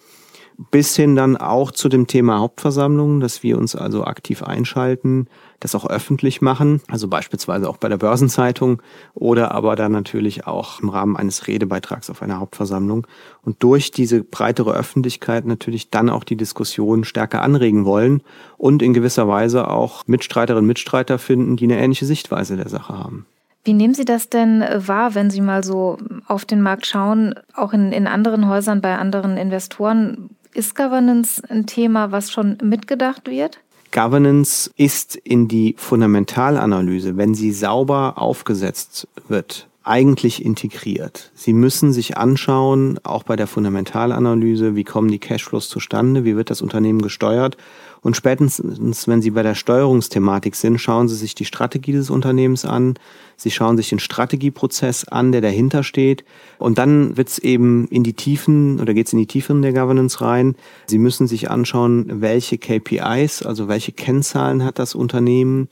bis 0.71 0.95
hin 0.95 1.17
dann 1.17 1.37
auch 1.39 1.71
zu 1.71 1.89
dem 1.89 2.07
Thema 2.07 2.39
Hauptversammlung, 2.39 3.21
dass 3.21 3.43
wir 3.43 3.57
uns 3.57 3.75
also 3.75 4.05
aktiv 4.05 4.43
einschalten, 4.43 5.27
das 5.59 5.75
auch 5.75 5.89
öffentlich 5.89 6.43
machen, 6.43 6.83
also 6.89 7.09
beispielsweise 7.09 7.69
auch 7.69 7.79
bei 7.79 7.89
der 7.89 7.97
Börsenzeitung 7.97 8.83
oder 9.15 9.53
aber 9.53 9.75
dann 9.75 9.93
natürlich 9.93 10.47
auch 10.47 10.81
im 10.81 10.91
Rahmen 10.91 11.17
eines 11.17 11.47
Redebeitrags 11.47 12.11
auf 12.11 12.21
einer 12.21 12.41
Hauptversammlung 12.41 13.07
und 13.43 13.63
durch 13.63 13.91
diese 13.91 14.23
breitere 14.23 14.75
Öffentlichkeit 14.75 15.47
natürlich 15.47 15.91
dann 15.91 16.11
auch 16.11 16.25
die 16.25 16.37
Diskussion 16.37 17.05
stärker 17.05 17.43
anregen 17.43 17.87
wollen 17.87 18.23
und 18.59 18.83
in 18.83 18.93
gewisser 18.93 19.29
Weise 19.29 19.69
auch 19.69 20.07
Mitstreiterinnen 20.07 20.65
und 20.65 20.69
Mitstreiter 20.69 21.19
finden, 21.19 21.57
die 21.57 21.65
eine 21.65 21.79
ähnliche 21.79 22.07
Sichtweise 22.07 22.57
der 22.57 22.69
Sache 22.69 22.99
haben. 22.99 23.27
Wie 23.65 23.75
nehmen 23.75 23.95
Sie 23.95 24.07
das 24.07 24.31
denn 24.31 24.65
wahr, 24.75 25.15
wenn 25.15 25.31
Sie 25.31 25.43
mal 25.43 25.63
so 25.63 25.99
auf 26.27 26.47
den 26.47 26.63
Markt 26.63 26.87
schauen, 26.87 27.35
auch 27.55 27.75
in, 27.75 27.93
in 27.93 28.07
anderen 28.07 28.49
Häusern, 28.49 28.81
bei 28.81 28.97
anderen 28.97 29.37
Investoren? 29.37 30.31
Ist 30.53 30.75
Governance 30.75 31.43
ein 31.49 31.67
Thema, 31.67 32.11
was 32.11 32.31
schon 32.31 32.59
mitgedacht 32.63 33.29
wird? 33.29 33.61
Governance 33.93 34.71
ist 34.77 35.17
in 35.17 35.49
die 35.49 35.75
Fundamentalanalyse, 35.79 37.17
wenn 37.17 37.35
sie 37.35 37.53
sauber 37.53 38.15
aufgesetzt 38.17 39.09
wird, 39.29 39.69
eigentlich 39.83 40.45
integriert. 40.45 41.31
Sie 41.35 41.53
müssen 41.53 41.93
sich 41.93 42.17
anschauen, 42.17 42.99
auch 43.03 43.23
bei 43.23 43.37
der 43.37 43.47
Fundamentalanalyse, 43.47 44.77
wie 44.77 44.85
kommen 44.85 45.11
die 45.11 45.19
Cashflows 45.19 45.69
zustande, 45.69 46.25
wie 46.25 46.37
wird 46.37 46.51
das 46.51 46.63
Unternehmen 46.63 47.03
gesteuert 47.03 47.57
und 48.03 48.17
spätestens, 48.17 49.09
wenn 49.09 49.21
Sie 49.21 49.31
bei 49.31 49.43
der 49.43 49.55
Steuerungsthematik 49.55 50.55
sind, 50.57 50.79
schauen 50.79 51.09
Sie 51.09 51.17
sich 51.17 51.35
die 51.35 51.45
Strategie 51.45 51.93
des 51.93 52.09
Unternehmens 52.09 52.65
an. 52.65 52.95
Sie 53.37 53.51
schauen 53.51 53.77
sich 53.77 53.91
den 53.91 53.99
Strategieprozess 53.99 55.05
an, 55.05 55.33
der 55.33 55.43
dahinter 55.43 55.83
steht. 55.83 56.25
Und 56.59 56.79
dann 56.79 57.17
wird 57.17 57.29
es 57.29 57.39
eben 57.39 57.87
in 57.89 58.03
die 58.03 58.15
Tiefen 58.15 58.81
oder 58.81 58.95
geht 58.95 59.07
es 59.07 59.13
in 59.13 59.19
die 59.19 59.27
Tiefen 59.27 59.61
der 59.61 59.75
Governance 59.75 60.21
rein. 60.23 60.57
Sie 60.87 60.99
müssen 60.99 61.27
sich 61.27 61.51
anschauen, 61.51 62.23
welche 62.23 62.57
KPIs, 62.57 63.43
also 63.43 63.69
welche 63.69 63.93
Kennzahlen 63.93 64.65
hat 64.65 64.79
das 64.79 64.95
Unternehmen, 64.95 65.69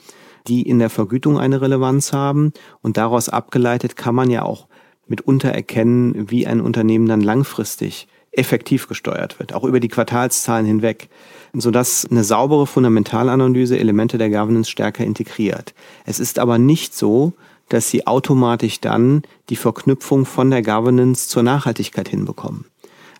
die 0.46 0.62
in 0.62 0.78
der 0.78 0.90
Vergütung 0.90 1.38
eine 1.38 1.60
Relevanz 1.60 2.12
haben. 2.12 2.52
Und 2.82 2.96
daraus 2.96 3.28
abgeleitet 3.28 3.96
kann 3.96 4.14
man 4.14 4.30
ja 4.30 4.42
auch 4.42 4.68
mitunter 5.06 5.50
erkennen, 5.50 6.30
wie 6.30 6.46
ein 6.46 6.60
Unternehmen 6.60 7.06
dann 7.06 7.20
langfristig 7.20 8.08
effektiv 8.30 8.88
gesteuert 8.88 9.38
wird, 9.38 9.54
auch 9.54 9.64
über 9.64 9.80
die 9.80 9.88
Quartalszahlen 9.88 10.66
hinweg 10.66 11.08
sodass 11.54 12.06
eine 12.10 12.24
saubere 12.24 12.66
Fundamentalanalyse 12.66 13.78
Elemente 13.78 14.18
der 14.18 14.30
Governance 14.30 14.70
stärker 14.70 15.04
integriert. 15.04 15.74
Es 16.04 16.20
ist 16.20 16.38
aber 16.38 16.58
nicht 16.58 16.94
so, 16.94 17.32
dass 17.68 17.90
sie 17.90 18.06
automatisch 18.06 18.80
dann 18.80 19.22
die 19.50 19.56
Verknüpfung 19.56 20.24
von 20.24 20.50
der 20.50 20.62
Governance 20.62 21.28
zur 21.28 21.42
Nachhaltigkeit 21.42 22.08
hinbekommen. 22.08 22.64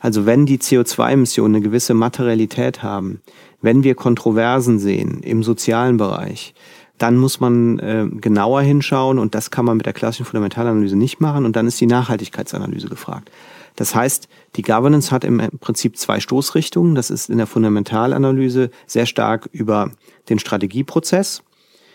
Also 0.01 0.27
wenn 0.27 0.47
die 0.47 0.59
CO2-Emissionen 0.59 1.57
eine 1.57 1.65
gewisse 1.65 1.93
Materialität 1.93 2.83
haben, 2.83 3.21
wenn 3.61 3.83
wir 3.83 3.95
Kontroversen 3.95 4.79
sehen 4.79 5.21
im 5.23 5.43
sozialen 5.43 5.97
Bereich, 5.97 6.55
dann 6.99 7.17
muss 7.17 7.41
man 7.41 7.79
äh, 7.79 8.07
genauer 8.11 8.63
hinschauen 8.63 9.19
und 9.19 9.35
das 9.35 9.51
kann 9.51 9.65
man 9.65 9.77
mit 9.77 9.87
der 9.87 9.93
klassischen 9.93 10.27
Fundamentalanalyse 10.27 10.97
nicht 10.97 11.21
machen 11.21 11.45
und 11.45 11.57
dann 11.57 11.67
ist 11.67 11.81
die 11.81 11.87
Nachhaltigkeitsanalyse 11.87 12.89
gefragt. 12.89 13.31
Das 13.77 13.95
heißt, 13.95 14.29
die 14.57 14.63
Governance 14.63 15.13
hat 15.13 15.23
im 15.23 15.41
Prinzip 15.61 15.97
zwei 15.97 16.19
Stoßrichtungen. 16.19 16.97
Das 16.97 17.11
ist 17.11 17.31
in 17.31 17.39
der 17.39 17.47
Fundamentalanalyse 17.47 18.71
sehr 18.87 19.07
stark 19.07 19.49
über 19.53 19.93
den 20.29 20.41
Strategieprozess, 20.41 21.45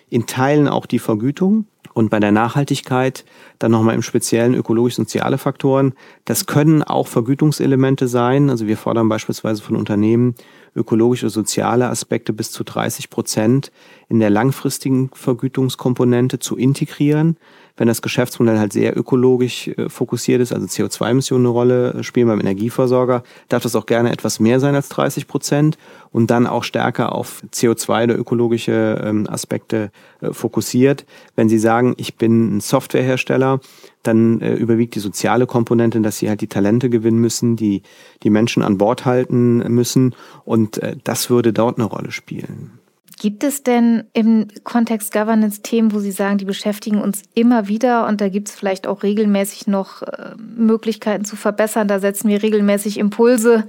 in 0.10 0.26
Teilen 0.26 0.70
auch 0.70 0.86
die 0.86 1.00
Vergütung 1.00 1.66
Und 1.94 2.10
bei 2.10 2.20
der 2.20 2.32
Nachhaltigkeit 2.32 3.26
dann 3.60 3.72
nochmal 3.72 3.96
im 3.96 4.02
speziellen 4.02 4.56
ökologisch-soziale 4.56 5.38
Faktoren. 5.38 5.94
Das 6.26 6.46
können 6.46 6.84
auch 6.84 7.08
Vergütungselemente 7.08 8.08
sein. 8.08 8.50
Also 8.50 8.66
wir 8.66 8.78
fordern 8.78 9.10
beispielsweise 9.10 9.62
von 9.62 9.76
Unternehmen, 9.76 10.36
ökologische 10.76 11.30
soziale 11.30 11.90
Aspekte 11.90 12.34
bis 12.34 12.52
zu 12.52 12.64
30 12.64 13.10
Prozent 13.10 13.72
in 14.10 14.20
der 14.20 14.30
langfristigen 14.30 15.10
Vergütungskomponente 15.14 16.40
zu 16.40 16.58
integrieren 16.58 17.38
wenn 17.76 17.88
das 17.88 18.02
Geschäftsmodell 18.02 18.60
halt 18.60 18.74
sehr 18.74 18.98
ökologisch 18.98 19.68
äh, 19.70 19.90
fokussiert 19.90 20.42
ist, 20.42 20.54
also 20.54 20.68
CO2-Emissionen 20.68 21.46
eine 21.46 21.54
Rolle 21.54 22.04
spielen 22.04 22.28
beim 22.28 22.40
Energieversorger, 22.40 23.24
darf 23.50 23.64
das 23.64 23.76
auch 23.76 23.86
gerne 23.86 24.12
etwas 24.12 24.40
mehr 24.40 24.60
sein 24.60 24.76
als 24.76 24.90
30 24.90 25.28
Prozent 25.28 25.78
und 26.12 26.30
dann 26.30 26.46
auch 26.46 26.64
stärker 26.64 27.14
auf 27.14 27.42
CO2 27.52 28.04
oder 28.06 28.18
ökologische 28.18 29.02
ähm, 29.04 29.28
Aspekte 29.28 29.92
äh, 30.22 30.34
fokussiert. 30.34 31.06
Wenn 31.36 31.50
Sie 31.50 31.60
sagen, 31.60 31.96
ich 31.98 32.16
bin 32.16 32.58
ein 32.58 32.62
Softwarehersteller, 32.62 33.60
dann 34.04 34.42
äh, 34.42 34.54
überwiegt 34.54 34.96
die 34.96 35.00
soziale 35.00 35.48
Komponente, 35.48 36.02
dass 36.02 36.18
sie 36.18 36.30
halt 36.30 36.42
die 36.42 36.48
Talente 36.48 36.90
gewinnen 36.90 37.20
müssen, 37.20 37.56
die 37.56 37.82
die 38.24 38.30
Menschen 38.30 38.64
an 38.64 38.78
Bord 38.78 39.06
halten 39.06 39.58
müssen 39.74 40.16
und 40.46 40.78
äh, 40.78 40.96
das 41.04 41.30
würde 41.30 41.54
dort 41.54 41.78
eine 41.78 41.86
Rolle 41.86 42.12
spielen. 42.12 42.80
Gibt 43.20 43.44
es 43.44 43.64
denn 43.64 44.04
im 44.14 44.48
Kontext 44.64 45.14
Governance 45.14 45.62
Themen, 45.62 45.94
wo 45.94 46.00
Sie 46.00 46.12
sagen, 46.12 46.38
die 46.38 46.46
beschäftigen 46.46 47.00
uns 47.00 47.22
immer 47.34 47.68
wieder 47.68 48.08
und 48.08 48.20
da 48.20 48.28
gibt 48.28 48.50
es 48.50 48.56
vielleicht 48.56 48.86
auch 48.86 49.04
regelmäßig 49.04 49.68
noch 49.68 50.02
äh, 50.02 50.36
Möglichkeiten 50.38 51.24
zu 51.24 51.36
verbessern? 51.36 51.88
Da 51.88 52.00
setzen 52.00 52.28
wir 52.28 52.44
regelmäßig 52.44 52.98
Impulse. 52.98 53.66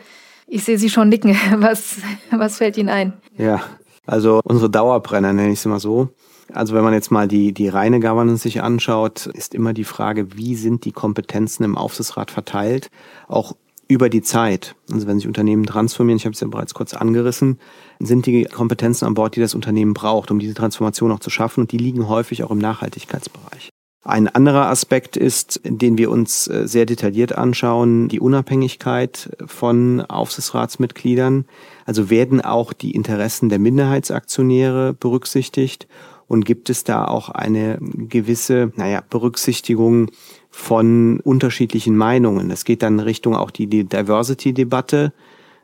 Ich 0.46 0.64
sehe 0.64 0.78
Sie 0.78 0.90
schon 0.90 1.08
nicken. 1.08 1.36
Was, 1.58 1.98
was 2.30 2.58
fällt 2.58 2.76
Ihnen 2.76 2.88
ein? 2.88 3.12
Ja, 3.38 3.62
also 4.06 4.40
unsere 4.44 4.70
Dauerbrenner 4.70 5.32
nenne 5.32 5.52
ich 5.52 5.60
es 5.60 5.64
immer 5.66 5.80
so. 5.80 6.08
Also 6.52 6.74
wenn 6.74 6.84
man 6.84 6.92
jetzt 6.92 7.10
mal 7.10 7.26
die, 7.26 7.52
die 7.52 7.68
reine 7.68 8.00
Governance 8.00 8.42
sich 8.42 8.62
anschaut, 8.62 9.26
ist 9.26 9.54
immer 9.54 9.72
die 9.72 9.84
Frage, 9.84 10.36
wie 10.36 10.54
sind 10.54 10.84
die 10.84 10.92
Kompetenzen 10.92 11.64
im 11.64 11.76
Aufsichtsrat 11.76 12.30
verteilt? 12.30 12.90
Auch 13.28 13.54
über 13.88 14.08
die 14.08 14.22
Zeit, 14.22 14.74
also 14.90 15.06
wenn 15.06 15.18
sich 15.18 15.28
Unternehmen 15.28 15.66
transformieren, 15.66 16.16
ich 16.16 16.24
habe 16.24 16.32
es 16.32 16.40
ja 16.40 16.48
bereits 16.48 16.74
kurz 16.74 16.94
angerissen, 16.94 17.58
sind 17.98 18.26
die 18.26 18.44
Kompetenzen 18.44 19.06
an 19.06 19.14
Bord, 19.14 19.36
die 19.36 19.40
das 19.40 19.54
Unternehmen 19.54 19.94
braucht, 19.94 20.30
um 20.30 20.38
diese 20.38 20.54
Transformation 20.54 21.12
auch 21.12 21.20
zu 21.20 21.30
schaffen. 21.30 21.60
Und 21.60 21.72
die 21.72 21.78
liegen 21.78 22.08
häufig 22.08 22.44
auch 22.44 22.50
im 22.50 22.58
Nachhaltigkeitsbereich. 22.58 23.70
Ein 24.06 24.28
anderer 24.28 24.66
Aspekt 24.68 25.16
ist, 25.16 25.62
den 25.64 25.96
wir 25.96 26.10
uns 26.10 26.46
äh, 26.46 26.68
sehr 26.68 26.84
detailliert 26.84 27.36
anschauen, 27.36 28.08
die 28.08 28.20
Unabhängigkeit 28.20 29.30
von 29.46 30.02
Aufsichtsratsmitgliedern. 30.02 31.46
Also 31.86 32.10
werden 32.10 32.42
auch 32.42 32.74
die 32.74 32.90
Interessen 32.90 33.48
der 33.48 33.58
Minderheitsaktionäre 33.58 34.92
berücksichtigt 34.92 35.88
und 36.28 36.44
gibt 36.44 36.70
es 36.70 36.84
da 36.84 37.04
auch 37.04 37.28
eine 37.28 37.78
gewisse, 37.80 38.72
naja, 38.76 39.02
Berücksichtigung 39.08 40.10
von 40.50 41.20
unterschiedlichen 41.20 41.96
Meinungen. 41.96 42.48
Das 42.48 42.64
geht 42.64 42.82
dann 42.82 42.94
in 42.94 43.00
Richtung 43.00 43.34
auch 43.34 43.50
die, 43.50 43.66
die 43.66 43.84
Diversity-Debatte, 43.84 45.12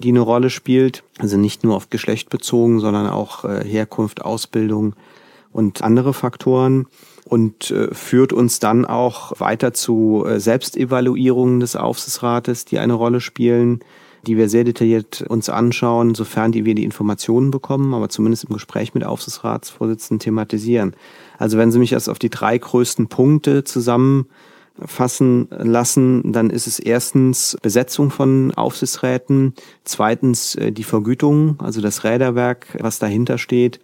die 0.00 0.08
eine 0.08 0.20
Rolle 0.20 0.50
spielt. 0.50 1.04
Also 1.18 1.36
nicht 1.36 1.64
nur 1.64 1.76
auf 1.76 1.90
Geschlecht 1.90 2.30
bezogen, 2.30 2.80
sondern 2.80 3.06
auch 3.08 3.44
äh, 3.44 3.64
Herkunft, 3.64 4.22
Ausbildung 4.22 4.94
und 5.52 5.82
andere 5.82 6.14
Faktoren 6.14 6.86
und 7.24 7.70
äh, 7.70 7.94
führt 7.94 8.32
uns 8.32 8.58
dann 8.58 8.84
auch 8.84 9.38
weiter 9.40 9.72
zu 9.72 10.24
äh, 10.26 10.40
Selbstevaluierungen 10.40 11.60
des 11.60 11.76
Aufsichtsrates, 11.76 12.64
die 12.64 12.78
eine 12.78 12.94
Rolle 12.94 13.20
spielen, 13.20 13.80
die 14.26 14.36
wir 14.36 14.48
sehr 14.48 14.64
detailliert 14.64 15.22
uns 15.22 15.48
anschauen, 15.48 16.14
sofern 16.14 16.52
die 16.52 16.64
wir 16.64 16.74
die 16.74 16.84
Informationen 16.84 17.50
bekommen, 17.50 17.94
aber 17.94 18.08
zumindest 18.08 18.44
im 18.44 18.54
Gespräch 18.54 18.94
mit 18.94 19.04
Aufsichtsratsvorsitzenden 19.04 20.20
thematisieren. 20.20 20.94
Also 21.38 21.58
wenn 21.58 21.72
Sie 21.72 21.78
mich 21.78 21.92
erst 21.92 22.08
auf 22.08 22.18
die 22.18 22.30
drei 22.30 22.58
größten 22.58 23.08
Punkte 23.08 23.64
zusammen 23.64 24.26
fassen 24.84 25.48
lassen, 25.50 26.32
dann 26.32 26.50
ist 26.50 26.66
es 26.66 26.78
erstens 26.78 27.56
Besetzung 27.62 28.10
von 28.10 28.52
Aufsichtsräten, 28.54 29.54
zweitens 29.84 30.54
äh, 30.54 30.72
die 30.72 30.84
Vergütung, 30.84 31.56
also 31.58 31.80
das 31.80 32.04
Räderwerk, 32.04 32.66
was 32.78 32.98
dahinter 32.98 33.38
steht. 33.38 33.80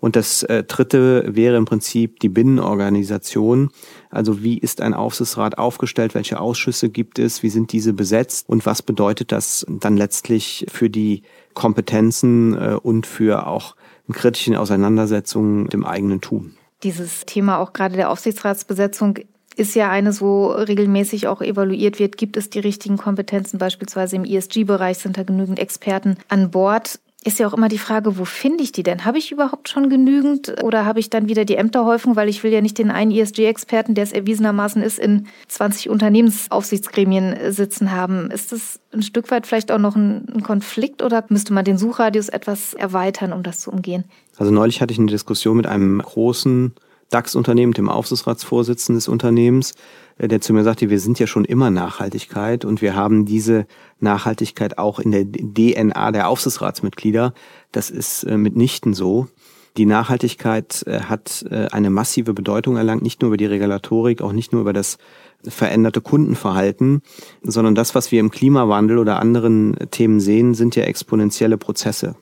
Und 0.00 0.16
das 0.16 0.42
äh, 0.44 0.62
dritte 0.62 1.24
wäre 1.34 1.56
im 1.56 1.64
Prinzip 1.64 2.20
die 2.20 2.28
Binnenorganisation. 2.28 3.70
Also 4.10 4.42
wie 4.42 4.58
ist 4.58 4.80
ein 4.80 4.94
Aufsichtsrat 4.94 5.58
aufgestellt? 5.58 6.14
Welche 6.14 6.40
Ausschüsse 6.40 6.88
gibt 6.88 7.18
es? 7.18 7.42
Wie 7.42 7.48
sind 7.48 7.72
diese 7.72 7.92
besetzt? 7.92 8.48
Und 8.48 8.64
was 8.64 8.82
bedeutet 8.82 9.32
das 9.32 9.66
dann 9.68 9.96
letztlich 9.96 10.66
für 10.70 10.88
die 10.88 11.22
Kompetenzen 11.54 12.54
äh, 12.54 12.78
und 12.80 13.06
für 13.06 13.46
auch 13.46 13.74
kritische 14.12 14.58
Auseinandersetzung 14.58 15.64
mit 15.64 15.72
dem 15.72 15.84
eigenen 15.84 16.20
Tun? 16.20 16.54
Dieses 16.84 17.26
Thema 17.26 17.58
auch 17.58 17.72
gerade 17.72 17.96
der 17.96 18.10
Aufsichtsratsbesetzung 18.10 19.18
ist 19.56 19.74
ja 19.74 19.90
eines, 19.90 20.20
wo 20.20 20.46
regelmäßig 20.46 21.26
auch 21.26 21.42
evaluiert 21.42 21.98
wird, 21.98 22.16
gibt 22.16 22.36
es 22.36 22.48
die 22.48 22.60
richtigen 22.60 22.96
Kompetenzen, 22.96 23.58
beispielsweise 23.58 24.14
im 24.14 24.24
ESG-Bereich 24.24 24.98
sind 24.98 25.18
da 25.18 25.24
genügend 25.24 25.58
Experten 25.58 26.16
an 26.28 26.52
Bord. 26.52 27.00
Ist 27.28 27.38
ja 27.38 27.46
auch 27.46 27.52
immer 27.52 27.68
die 27.68 27.76
Frage, 27.76 28.16
wo 28.16 28.24
finde 28.24 28.64
ich 28.64 28.72
die 28.72 28.82
denn? 28.82 29.04
Habe 29.04 29.18
ich 29.18 29.30
überhaupt 29.32 29.68
schon 29.68 29.90
genügend 29.90 30.64
oder 30.64 30.86
habe 30.86 30.98
ich 30.98 31.10
dann 31.10 31.28
wieder 31.28 31.44
die 31.44 31.56
Ämterhäufung, 31.56 32.16
weil 32.16 32.26
ich 32.26 32.42
will 32.42 32.50
ja 32.50 32.62
nicht 32.62 32.78
den 32.78 32.90
einen 32.90 33.10
ESG-Experten, 33.10 33.94
der 33.94 34.04
es 34.04 34.12
erwiesenermaßen 34.12 34.80
ist, 34.80 34.98
in 34.98 35.26
20 35.48 35.90
Unternehmensaufsichtsgremien 35.90 37.52
sitzen 37.52 37.92
haben. 37.92 38.30
Ist 38.30 38.52
das 38.52 38.80
ein 38.94 39.02
Stück 39.02 39.30
weit 39.30 39.46
vielleicht 39.46 39.70
auch 39.70 39.78
noch 39.78 39.94
ein 39.94 40.42
Konflikt 40.42 41.02
oder 41.02 41.22
müsste 41.28 41.52
man 41.52 41.66
den 41.66 41.76
Suchradius 41.76 42.30
etwas 42.30 42.72
erweitern, 42.72 43.34
um 43.34 43.42
das 43.42 43.60
zu 43.60 43.70
umgehen? 43.70 44.04
Also 44.38 44.50
neulich 44.50 44.80
hatte 44.80 44.94
ich 44.94 44.98
eine 44.98 45.08
Diskussion 45.08 45.58
mit 45.58 45.66
einem 45.66 46.00
großen 46.00 46.72
DAX-Unternehmen, 47.10 47.74
dem 47.74 47.90
Aufsichtsratsvorsitzenden 47.90 49.00
des 49.00 49.08
Unternehmens, 49.08 49.74
der 50.18 50.40
zu 50.40 50.52
mir 50.52 50.64
sagte, 50.64 50.90
wir 50.90 51.00
sind 51.00 51.18
ja 51.18 51.26
schon 51.26 51.44
immer 51.44 51.70
Nachhaltigkeit 51.70 52.64
und 52.64 52.82
wir 52.82 52.96
haben 52.96 53.24
diese 53.24 53.66
Nachhaltigkeit 54.00 54.78
auch 54.78 54.98
in 54.98 55.12
der 55.12 55.24
DNA 55.24 56.12
der 56.12 56.28
Aufsichtsratsmitglieder. 56.28 57.32
Das 57.72 57.90
ist 57.90 58.24
äh, 58.24 58.36
mitnichten 58.36 58.94
so. 58.94 59.28
Die 59.76 59.86
Nachhaltigkeit 59.86 60.82
äh, 60.86 61.00
hat 61.02 61.44
eine 61.50 61.90
massive 61.90 62.34
Bedeutung 62.34 62.76
erlangt, 62.76 63.02
nicht 63.02 63.22
nur 63.22 63.28
über 63.28 63.36
die 63.36 63.46
Regulatorik, 63.46 64.22
auch 64.22 64.32
nicht 64.32 64.52
nur 64.52 64.62
über 64.62 64.72
das 64.72 64.98
veränderte 65.44 66.00
Kundenverhalten, 66.00 67.02
sondern 67.42 67.74
das, 67.74 67.94
was 67.94 68.10
wir 68.10 68.20
im 68.20 68.30
Klimawandel 68.30 68.98
oder 68.98 69.20
anderen 69.20 69.76
Themen 69.90 70.20
sehen, 70.20 70.54
sind 70.54 70.74
ja 70.74 70.84
exponentielle 70.84 71.58
Prozesse, 71.58 72.16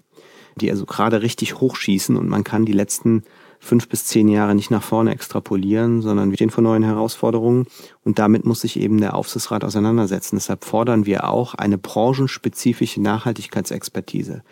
die 0.56 0.70
also 0.70 0.84
gerade 0.84 1.22
richtig 1.22 1.60
hochschießen 1.60 2.16
und 2.16 2.28
man 2.28 2.44
kann 2.44 2.66
die 2.66 2.72
letzten 2.72 3.22
fünf 3.66 3.88
bis 3.88 4.04
zehn 4.04 4.28
Jahre 4.28 4.54
nicht 4.54 4.70
nach 4.70 4.82
vorne 4.82 5.12
extrapolieren, 5.12 6.00
sondern 6.00 6.30
wir 6.30 6.36
stehen 6.36 6.50
vor 6.50 6.62
neuen 6.62 6.82
Herausforderungen 6.82 7.66
und 8.04 8.18
damit 8.18 8.46
muss 8.46 8.60
sich 8.60 8.78
eben 8.78 9.00
der 9.00 9.14
Aufsichtsrat 9.14 9.64
auseinandersetzen. 9.64 10.36
Deshalb 10.36 10.64
fordern 10.64 11.04
wir 11.04 11.28
auch 11.28 11.54
eine 11.54 11.76
branchenspezifische 11.76 13.02
Nachhaltigkeitsexpertise, 13.02 14.42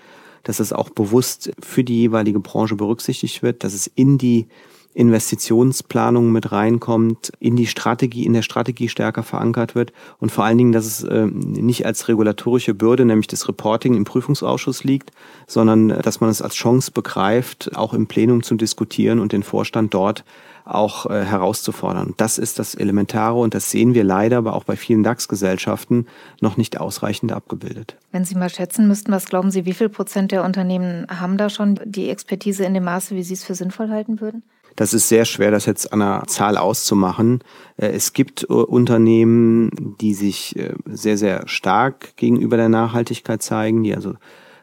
dass 0.42 0.60
es 0.60 0.72
auch 0.72 0.90
bewusst 0.90 1.52
für 1.60 1.84
die 1.84 2.00
jeweilige 2.00 2.40
Branche 2.40 2.74
berücksichtigt 2.74 3.42
wird, 3.42 3.64
dass 3.64 3.72
es 3.72 3.86
in 3.86 4.18
die 4.18 4.48
Investitionsplanung 4.94 6.30
mit 6.30 6.52
reinkommt, 6.52 7.32
in 7.40 7.56
die 7.56 7.66
Strategie, 7.66 8.24
in 8.24 8.32
der 8.32 8.42
Strategie 8.42 8.88
stärker 8.88 9.24
verankert 9.24 9.74
wird 9.74 9.92
und 10.18 10.30
vor 10.30 10.44
allen 10.44 10.56
Dingen, 10.56 10.72
dass 10.72 10.86
es 10.86 11.02
äh, 11.02 11.26
nicht 11.26 11.84
als 11.84 12.08
regulatorische 12.08 12.74
Bürde, 12.74 13.04
nämlich 13.04 13.26
das 13.26 13.48
Reporting 13.48 13.94
im 13.94 14.04
Prüfungsausschuss 14.04 14.84
liegt, 14.84 15.10
sondern 15.46 15.90
äh, 15.90 16.02
dass 16.02 16.20
man 16.20 16.30
es 16.30 16.40
als 16.40 16.54
Chance 16.54 16.92
begreift, 16.92 17.76
auch 17.76 17.92
im 17.92 18.06
Plenum 18.06 18.42
zu 18.42 18.54
diskutieren 18.54 19.18
und 19.18 19.32
den 19.32 19.42
Vorstand 19.42 19.92
dort 19.92 20.24
auch 20.64 21.06
äh, 21.10 21.24
herauszufordern. 21.24 22.14
Das 22.16 22.38
ist 22.38 22.58
das 22.58 22.74
Elementare 22.74 23.38
und 23.38 23.54
das 23.54 23.70
sehen 23.70 23.94
wir 23.94 24.04
leider 24.04 24.38
aber 24.38 24.54
auch 24.54 24.64
bei 24.64 24.76
vielen 24.76 25.02
DAX-Gesellschaften 25.02 26.06
noch 26.40 26.56
nicht 26.56 26.80
ausreichend 26.80 27.32
abgebildet. 27.32 27.96
Wenn 28.12 28.24
Sie 28.24 28.34
mal 28.34 28.48
schätzen 28.48 28.88
müssten, 28.88 29.12
was 29.12 29.26
glauben 29.26 29.50
Sie, 29.50 29.66
wie 29.66 29.74
viel 29.74 29.90
Prozent 29.90 30.32
der 30.32 30.44
Unternehmen 30.44 31.06
haben 31.10 31.36
da 31.36 31.50
schon 31.50 31.78
die 31.84 32.08
Expertise 32.08 32.64
in 32.64 32.74
dem 32.74 32.84
Maße, 32.84 33.14
wie 33.14 33.22
Sie 33.22 33.34
es 33.34 33.44
für 33.44 33.54
sinnvoll 33.54 33.90
halten 33.90 34.20
würden? 34.20 34.42
Das 34.76 34.92
ist 34.92 35.08
sehr 35.08 35.24
schwer, 35.24 35.50
das 35.50 35.66
jetzt 35.66 35.92
an 35.92 36.02
einer 36.02 36.26
Zahl 36.26 36.56
auszumachen. 36.56 37.42
Äh, 37.76 37.88
es 37.88 38.12
gibt 38.12 38.44
äh, 38.44 38.52
Unternehmen, 38.52 39.96
die 40.00 40.14
sich 40.14 40.56
äh, 40.56 40.74
sehr, 40.86 41.16
sehr 41.16 41.46
stark 41.46 42.16
gegenüber 42.16 42.56
der 42.56 42.68
Nachhaltigkeit 42.68 43.42
zeigen, 43.42 43.84
die 43.84 43.94
also 43.94 44.14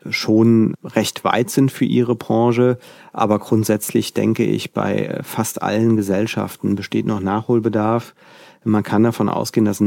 schon 0.10 0.74
recht 0.84 1.24
weit 1.24 1.52
sind 1.52 1.72
für 1.72 1.86
ihre 1.86 2.16
Branche. 2.16 2.80
Aber 3.14 3.40
grundsätzlich 3.40 4.14
denke 4.14 4.44
ich, 4.44 4.74
bei 4.74 5.20
fast 5.22 5.62
allen 5.62 5.96
Gesellschaften 5.96 6.76
besteht 6.76 7.06
noch 7.06 7.20
Nachholbedarf. 7.20 8.16
Man 8.64 8.84
kann 8.84 9.04
davon 9.04 9.30
ausgehen, 9.30 9.66
dass 9.66 9.82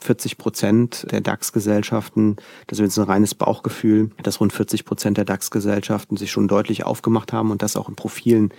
40 0.00 0.36
Prozent 0.36 1.06
der 1.10 1.22
DAX-Gesellschaften, 1.22 2.36
das 2.66 2.78
ist 2.78 2.84
jetzt 2.84 2.98
ein 2.98 3.04
reines 3.04 3.34
Bauchgefühl, 3.34 4.10
dass 4.22 4.40
rund 4.40 4.52
40 4.52 4.84
Prozent 4.84 5.16
der 5.16 5.24
DAX-Gesellschaften 5.24 6.16
sich 6.16 6.30
schon 6.30 6.48
deutlich 6.48 6.84
aufgemacht 6.84 7.32
haben 7.32 7.50
und 7.50 7.62
das 7.62 7.76
auch 7.76 7.88
in 7.88 7.94
Profilen 7.94 8.52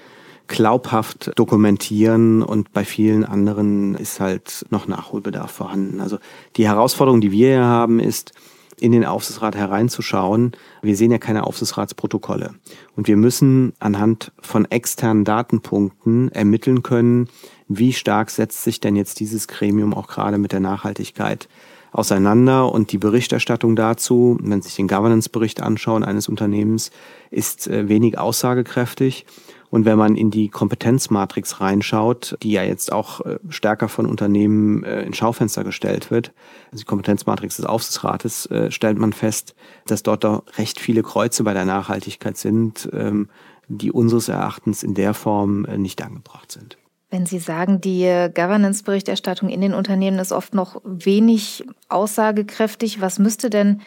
glaubhaft 0.50 1.32
dokumentieren 1.36 2.42
und 2.42 2.74
bei 2.74 2.84
vielen 2.84 3.24
anderen 3.24 3.96
ist 3.96 4.20
halt 4.20 4.66
noch 4.70 4.88
Nachholbedarf 4.88 5.52
vorhanden. 5.52 6.02
Also 6.02 6.18
die 6.58 6.68
Herausforderung, 6.68 7.22
die 7.22 7.32
wir 7.32 7.50
hier 7.50 7.66
haben, 7.66 8.00
ist, 8.00 8.34
in 8.82 8.92
den 8.92 9.06
Aufsichtsrat 9.06 9.56
hereinzuschauen. 9.56 10.54
Wir 10.82 10.96
sehen 10.96 11.12
ja 11.12 11.18
keine 11.18 11.44
Aufsichtsratsprotokolle. 11.44 12.56
Und 12.96 13.08
wir 13.08 13.18
müssen 13.18 13.74
anhand 13.80 14.32
von 14.40 14.66
externen 14.66 15.26
Datenpunkten 15.26 16.32
ermitteln 16.32 16.82
können, 16.82 17.28
wie 17.68 17.94
stark 17.94 18.30
setzt 18.30 18.64
sich 18.64 18.80
denn 18.80 18.96
jetzt 18.96 19.20
dieses 19.20 19.48
Gremium 19.48 19.94
auch 19.94 20.08
gerade 20.08 20.38
mit 20.38 20.52
der 20.52 20.62
Nachhaltigkeit 20.62 21.48
auseinander 21.92 22.72
und 22.72 22.92
die 22.92 22.98
Berichterstattung 22.98 23.76
dazu, 23.76 24.38
wenn 24.42 24.62
Sie 24.62 24.70
sich 24.70 24.78
den 24.78 24.88
Governance-Bericht 24.88 25.62
anschauen 25.62 26.04
eines 26.04 26.30
Unternehmens, 26.30 26.92
ist 27.32 27.68
äh, 27.68 27.90
wenig 27.90 28.18
aussagekräftig. 28.18 29.26
Und 29.70 29.86
wenn 29.86 29.98
man 29.98 30.16
in 30.16 30.32
die 30.32 30.50
Kompetenzmatrix 30.50 31.62
reinschaut, 31.62 32.38
die 32.42 32.52
ja 32.52 32.64
jetzt 32.64 32.92
auch 32.92 33.22
äh, 33.22 33.38
stärker 33.50 33.88
von 33.88 34.06
Unternehmen 34.06 34.84
äh, 34.84 35.04
in 35.04 35.14
Schaufenster 35.14 35.64
gestellt 35.64 36.10
wird, 36.10 36.34
also 36.72 36.82
die 36.82 36.86
Kompetenzmatrix 36.86 37.58
des 37.58 37.66
Aufsichtsrates, 37.66 38.50
stellt 38.70 38.98
man 38.98 39.14
fest, 39.14 39.56
dass 39.86 40.04
dort 40.04 40.24
doch 40.24 40.44
recht 40.58 40.80
viele 40.80 41.04
Kreuze 41.04 41.44
bei 41.44 41.54
der 41.54 41.66
Nachhaltigkeit 41.66 42.38
sind, 42.38 42.90
ähm, 42.94 43.30
die 43.68 43.92
unseres 43.92 44.30
Erachtens 44.30 44.84
in 44.84 44.94
der 44.94 45.14
Form 45.14 45.62
nicht 45.78 46.02
angebracht 46.02 46.52
sind. 46.52 46.78
Wenn 47.12 47.26
Sie 47.26 47.40
sagen, 47.40 47.82
die 47.82 48.04
Governance-Berichterstattung 48.34 49.50
in 49.50 49.62
den 49.62 49.74
Unternehmen 49.74 50.20
ist 50.20 50.32
oft 50.32 50.54
noch 50.54 50.82
wenig 50.84 51.66
aussagekräftig, 51.88 53.02
was 53.02 53.20
müsste 53.20 53.50
denn 53.50 53.82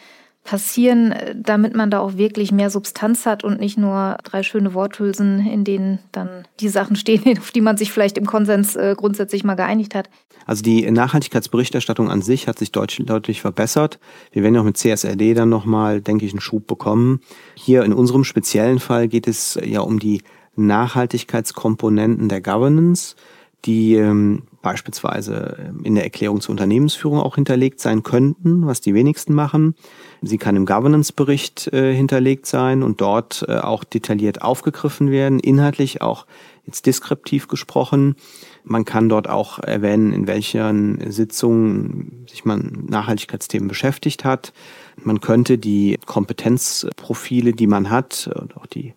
passieren, 0.45 1.15
damit 1.37 1.75
man 1.75 1.91
da 1.91 2.01
auch 2.01 2.17
wirklich 2.17 2.51
mehr 2.51 2.71
Substanz 2.71 3.27
hat 3.27 3.45
und 3.45 3.61
nicht 3.61 3.79
nur 3.79 4.19
drei 4.25 4.43
schöne 4.43 4.75
Worthülsen, 4.75 5.47
in 5.47 5.65
denen 5.65 6.01
dann 6.11 6.47
die 6.61 6.69
Sachen 6.69 6.97
stehen, 6.97 7.23
auf 7.39 7.53
die 7.53 7.61
man 7.61 7.77
sich 7.77 7.93
vielleicht 7.93 8.19
im 8.19 8.27
Konsens 8.27 8.75
äh, 8.75 8.95
grundsätzlich 8.97 9.45
mal 9.45 9.55
geeinigt 9.55 9.95
hat? 9.95 10.11
Also 10.45 10.63
die 10.63 10.91
Nachhaltigkeitsberichterstattung 10.91 12.11
an 12.11 12.23
sich 12.23 12.49
hat 12.49 12.59
sich 12.59 12.73
deutlich, 12.73 13.07
deutlich 13.07 13.41
verbessert. 13.41 14.01
Wir 14.33 14.43
werden 14.43 14.57
auch 14.57 14.65
mit 14.65 14.77
CSRD 14.77 15.35
dann 15.35 15.49
nochmal, 15.49 16.01
denke 16.01 16.27
ich, 16.27 16.33
einen 16.33 16.41
Schub 16.41 16.67
bekommen. 16.67 17.21
Hier 17.55 17.85
in 17.85 17.93
unserem 17.93 18.25
speziellen 18.25 18.81
Fall 18.81 19.07
geht 19.07 19.29
es 19.29 19.59
ja 19.63 19.81
um 19.81 20.01
die 20.01 20.23
Nachhaltigkeitskomponenten 20.57 22.29
der 22.29 22.41
Governance, 22.41 23.15
die 23.65 23.95
ähm, 23.95 24.43
beispielsweise 24.61 25.57
ähm, 25.59 25.85
in 25.85 25.95
der 25.95 26.05
Erklärung 26.05 26.41
zur 26.41 26.53
Unternehmensführung 26.53 27.21
auch 27.21 27.35
hinterlegt 27.35 27.81
sein 27.81 28.03
könnten, 28.03 28.67
was 28.67 28.81
die 28.81 28.95
wenigsten 28.95 29.35
machen. 29.35 29.75
Sie 30.23 30.39
kann 30.39 30.57
im 30.57 30.67
Governance-Bericht 30.67 31.73
äh, 31.73 31.95
hinterlegt 31.95 32.47
sein 32.47 32.83
und 32.83 33.01
dort 33.01 33.45
äh, 33.49 33.59
auch 33.59 33.85
detailliert 33.85 34.43
aufgegriffen 34.43 35.11
werden, 35.11 35.39
inhaltlich 35.39 36.03
auch 36.03 36.27
jetzt 36.65 36.87
deskriptiv 36.87 37.49
gesprochen. 37.49 38.17
Man 38.65 38.85
kann 38.85 39.09
dort 39.09 39.29
auch 39.29 39.59
erwähnen, 39.59 40.13
in 40.13 40.29
welchen 40.29 41.11
Sitzungen 41.11 42.25
sich 42.29 42.45
man 42.45 42.87
Nachhaltigkeitsthemen 42.89 43.69
beschäftigt 43.69 44.25
hat. 44.25 44.53
Man 44.97 45.21
könnte 45.21 45.59
die 45.59 45.99
Kompetenzprofile, 46.07 47.53
die 47.53 47.67
man 47.67 47.91
hat, 47.91 48.31
und 48.41 48.57
auch 48.57 48.67
die 48.67 48.95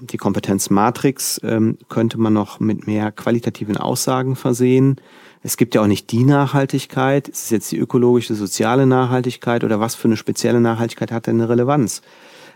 die 0.00 0.16
Kompetenzmatrix 0.16 1.40
ähm, 1.44 1.78
könnte 1.88 2.18
man 2.18 2.32
noch 2.32 2.60
mit 2.60 2.86
mehr 2.86 3.12
qualitativen 3.12 3.76
Aussagen 3.76 4.36
versehen. 4.36 4.96
Es 5.42 5.56
gibt 5.56 5.74
ja 5.74 5.82
auch 5.82 5.86
nicht 5.86 6.10
die 6.12 6.24
Nachhaltigkeit. 6.24 7.28
Ist 7.28 7.44
es 7.44 7.50
jetzt 7.50 7.72
die 7.72 7.78
ökologische, 7.78 8.34
soziale 8.34 8.86
Nachhaltigkeit 8.86 9.64
oder 9.64 9.78
was 9.78 9.94
für 9.94 10.08
eine 10.08 10.16
spezielle 10.16 10.60
Nachhaltigkeit 10.60 11.12
hat 11.12 11.26
denn 11.26 11.40
eine 11.40 11.48
Relevanz? 11.48 12.02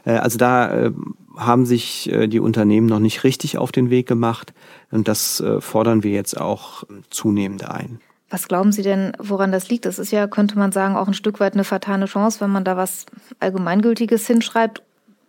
Äh, 0.05 0.13
also 0.13 0.39
da 0.39 0.87
äh, 0.87 0.93
haben 1.37 1.65
sich 1.65 2.11
die 2.27 2.41
Unternehmen 2.41 2.87
noch 2.87 2.99
nicht 2.99 3.25
richtig 3.25 3.57
auf 3.57 3.73
den 3.73 3.89
Weg 3.89 4.07
gemacht 4.07 4.53
und 4.91 5.09
das 5.09 5.43
fordern 5.61 6.03
wir 6.03 6.11
jetzt 6.11 6.39
auch 6.39 6.83
zunehmend 7.09 7.67
ein. 7.67 8.01
Was 8.29 8.47
glauben 8.47 8.73
Sie 8.73 8.83
denn, 8.83 9.13
woran 9.19 9.51
das 9.51 9.71
liegt? 9.71 9.87
Das 9.87 9.99
ist 9.99 10.11
ja, 10.11 10.27
könnte 10.27 10.59
man 10.59 10.73
sagen, 10.73 10.97
auch 10.97 11.07
ein 11.07 11.15
Stück 11.15 11.41
weit 11.41 11.55
eine 11.55 11.65
vertane 11.65 12.07
Chance, 12.07 12.41
wenn 12.41 12.51
man 12.51 12.65
da 12.65 12.77
was 12.77 13.07
Allgemeingültiges 13.39 14.27
hinschreibt 14.27 14.83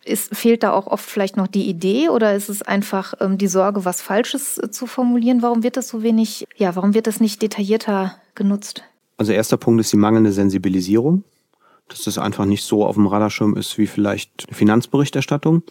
ist, 0.03 0.36
fehlt 0.36 0.63
da 0.63 0.72
auch 0.72 0.88
oft 0.88 1.05
vielleicht 1.05 1.38
noch 1.38 1.48
die 1.48 1.70
Idee 1.70 2.10
oder 2.10 2.36
ist 2.36 2.50
es 2.50 2.62
einfach 2.62 3.13
ähm, 3.20 3.38
die 3.38 3.48
Sorge, 3.48 3.86
was 3.86 4.01
Falsches 4.01 4.58
äh, 4.58 4.72
zu 4.72 4.88
formulieren? 4.88 5.41
Warum 5.41 5.63
wird 5.63 5.77
das 5.77 5.88
so 5.88 6.03
wenig, 6.03 6.48
ja, 6.55 6.75
warum 6.75 6.93
wird 6.93 7.08
das 7.08 7.20
nicht 7.20 7.41
detaillierter 7.41 8.15
genutzt? 8.36 8.84
Also 9.17 9.34
erster 9.34 9.58
Punkt 9.58 9.81
ist 9.81 9.91
die 9.93 9.98
mangelnde 9.98 10.31
Sensibilisierung, 10.31 11.24
dass 11.88 12.03
das 12.03 12.17
einfach 12.17 12.46
nicht 12.46 12.63
so 12.63 12.86
auf 12.86 12.96
dem 12.96 13.05
Radarschirm 13.05 13.55
ist 13.55 13.77
wie 13.77 13.88
vielleicht 13.88 14.48
Finanzberichterstattung. 14.51 15.63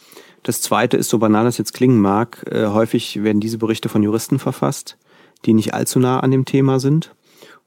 Das 0.43 0.61
zweite 0.61 0.97
ist, 0.97 1.09
so 1.09 1.19
banal 1.19 1.45
das 1.45 1.59
jetzt 1.59 1.73
klingen 1.73 2.01
mag, 2.01 2.45
äh, 2.51 2.67
häufig 2.67 3.23
werden 3.23 3.41
diese 3.41 3.59
Berichte 3.59 3.89
von 3.89 4.03
Juristen 4.03 4.39
verfasst, 4.39 4.97
die 5.45 5.55
nicht 5.55 5.75
allzu 5.75 5.99
nah 5.99 6.21
an 6.21 6.31
dem 6.31 6.45
Thema 6.45 6.79
sind. 6.79 7.15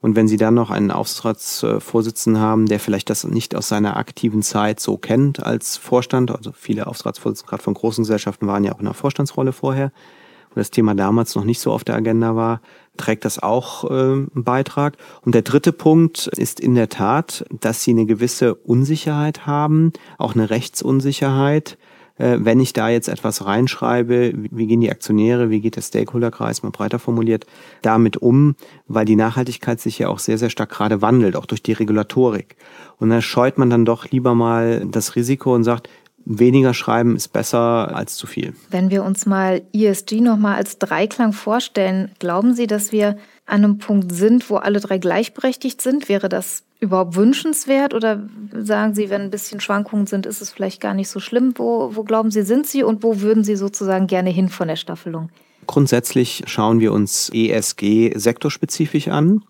Und 0.04 0.16
wenn 0.16 0.28
Sie 0.28 0.36
dann 0.36 0.52
noch 0.52 0.68
einen 0.68 0.90
Aufsichtsratsvorsitzenden 0.90 2.38
haben, 2.38 2.66
der 2.66 2.78
vielleicht 2.78 3.08
das 3.08 3.24
nicht 3.24 3.56
aus 3.56 3.68
seiner 3.68 3.96
aktiven 3.96 4.42
Zeit 4.42 4.78
so 4.78 4.98
kennt 4.98 5.42
als 5.42 5.78
Vorstand, 5.78 6.30
also 6.30 6.52
viele 6.52 6.88
Aufsichtsratsvorsitzende 6.88 7.48
gerade 7.48 7.62
von 7.62 7.72
großen 7.72 8.04
Gesellschaften 8.04 8.46
waren 8.46 8.64
ja 8.64 8.74
auch 8.74 8.80
in 8.80 8.84
der 8.84 8.92
Vorstandsrolle 8.92 9.54
vorher 9.54 9.92
und 10.50 10.56
das 10.56 10.70
Thema 10.70 10.94
damals 10.94 11.34
noch 11.34 11.44
nicht 11.44 11.58
so 11.58 11.72
auf 11.72 11.84
der 11.84 11.94
Agenda 11.94 12.36
war, 12.36 12.60
trägt 12.98 13.24
das 13.24 13.42
auch 13.42 13.84
äh, 13.84 13.94
einen 13.94 14.30
Beitrag. 14.34 14.98
Und 15.22 15.34
der 15.34 15.40
dritte 15.40 15.72
Punkt 15.72 16.26
ist 16.26 16.60
in 16.60 16.74
der 16.74 16.90
Tat, 16.90 17.46
dass 17.58 17.82
Sie 17.82 17.92
eine 17.92 18.04
gewisse 18.04 18.56
Unsicherheit 18.56 19.46
haben, 19.46 19.94
auch 20.18 20.34
eine 20.34 20.50
Rechtsunsicherheit 20.50 21.78
wenn 22.16 22.60
ich 22.60 22.72
da 22.72 22.88
jetzt 22.88 23.08
etwas 23.08 23.44
reinschreibe, 23.44 24.32
wie 24.34 24.66
gehen 24.66 24.80
die 24.80 24.90
Aktionäre, 24.90 25.50
wie 25.50 25.60
geht 25.60 25.76
der 25.76 25.82
Stakeholderkreis, 25.82 26.62
mal 26.62 26.70
breiter 26.70 26.98
formuliert, 27.00 27.46
damit 27.82 28.16
um, 28.18 28.54
weil 28.86 29.04
die 29.04 29.16
Nachhaltigkeit 29.16 29.80
sich 29.80 29.98
ja 29.98 30.08
auch 30.08 30.20
sehr, 30.20 30.38
sehr 30.38 30.50
stark 30.50 30.70
gerade 30.70 31.02
wandelt, 31.02 31.34
auch 31.34 31.46
durch 31.46 31.62
die 31.62 31.72
Regulatorik. 31.72 32.56
Und 32.98 33.10
da 33.10 33.20
scheut 33.20 33.58
man 33.58 33.68
dann 33.68 33.84
doch 33.84 34.10
lieber 34.10 34.34
mal 34.34 34.86
das 34.86 35.16
Risiko 35.16 35.54
und 35.54 35.64
sagt, 35.64 35.88
weniger 36.24 36.74
schreiben 36.74 37.16
ist 37.16 37.28
besser 37.28 37.94
als 37.94 38.16
zu 38.16 38.26
viel. 38.26 38.54
Wenn 38.70 38.90
wir 38.90 39.04
uns 39.04 39.26
mal 39.26 39.62
ESG 39.72 40.20
nochmal 40.20 40.56
als 40.56 40.78
Dreiklang 40.78 41.32
vorstellen, 41.32 42.12
glauben 42.18 42.54
Sie, 42.54 42.66
dass 42.66 42.92
wir 42.92 43.16
an 43.46 43.64
einem 43.64 43.78
Punkt 43.78 44.12
sind, 44.12 44.48
wo 44.48 44.56
alle 44.56 44.80
drei 44.80 44.98
gleichberechtigt 44.98 45.82
sind? 45.82 46.08
Wäre 46.08 46.28
das 46.28 46.63
überhaupt 46.84 47.16
wünschenswert 47.16 47.94
oder 47.94 48.28
sagen 48.52 48.94
Sie, 48.94 49.10
wenn 49.10 49.22
ein 49.22 49.30
bisschen 49.30 49.60
Schwankungen 49.60 50.06
sind, 50.06 50.26
ist 50.26 50.40
es 50.40 50.50
vielleicht 50.50 50.80
gar 50.80 50.94
nicht 50.94 51.08
so 51.08 51.18
schlimm? 51.18 51.54
Wo, 51.56 51.90
wo 51.94 52.04
glauben 52.04 52.30
Sie, 52.30 52.42
sind 52.42 52.66
Sie 52.66 52.82
und 52.82 53.02
wo 53.02 53.20
würden 53.20 53.42
Sie 53.42 53.56
sozusagen 53.56 54.06
gerne 54.06 54.30
hin 54.30 54.48
von 54.48 54.68
der 54.68 54.76
Staffelung? 54.76 55.30
Grundsätzlich 55.66 56.44
schauen 56.46 56.80
wir 56.80 56.92
uns 56.92 57.30
ESG 57.32 58.12
sektorspezifisch 58.16 59.08
an. 59.08 59.42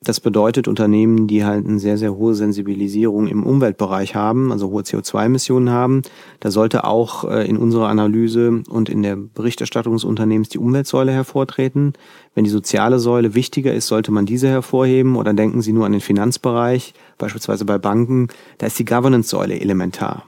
Das 0.00 0.20
bedeutet 0.20 0.68
Unternehmen, 0.68 1.26
die 1.26 1.44
halt 1.44 1.66
eine 1.66 1.80
sehr, 1.80 1.98
sehr 1.98 2.14
hohe 2.14 2.32
Sensibilisierung 2.36 3.26
im 3.26 3.42
Umweltbereich 3.42 4.14
haben, 4.14 4.52
also 4.52 4.70
hohe 4.70 4.82
CO2-Emissionen 4.82 5.70
haben. 5.70 6.02
Da 6.38 6.52
sollte 6.52 6.84
auch 6.84 7.24
äh, 7.24 7.48
in 7.48 7.56
unserer 7.56 7.88
Analyse 7.88 8.62
und 8.68 8.88
in 8.88 9.02
der 9.02 9.16
Berichterstattung 9.16 9.94
des 9.94 10.04
Unternehmens 10.04 10.50
die 10.50 10.60
Umweltsäule 10.60 11.10
hervortreten. 11.10 11.94
Wenn 12.36 12.44
die 12.44 12.50
soziale 12.50 13.00
Säule 13.00 13.34
wichtiger 13.34 13.74
ist, 13.74 13.88
sollte 13.88 14.12
man 14.12 14.24
diese 14.24 14.46
hervorheben 14.46 15.16
oder 15.16 15.34
denken 15.34 15.62
Sie 15.62 15.72
nur 15.72 15.84
an 15.84 15.92
den 15.92 16.00
Finanzbereich, 16.00 16.94
beispielsweise 17.18 17.64
bei 17.64 17.78
Banken. 17.78 18.28
Da 18.58 18.66
ist 18.68 18.78
die 18.78 18.84
Governance-Säule 18.84 19.60
elementar. 19.60 20.26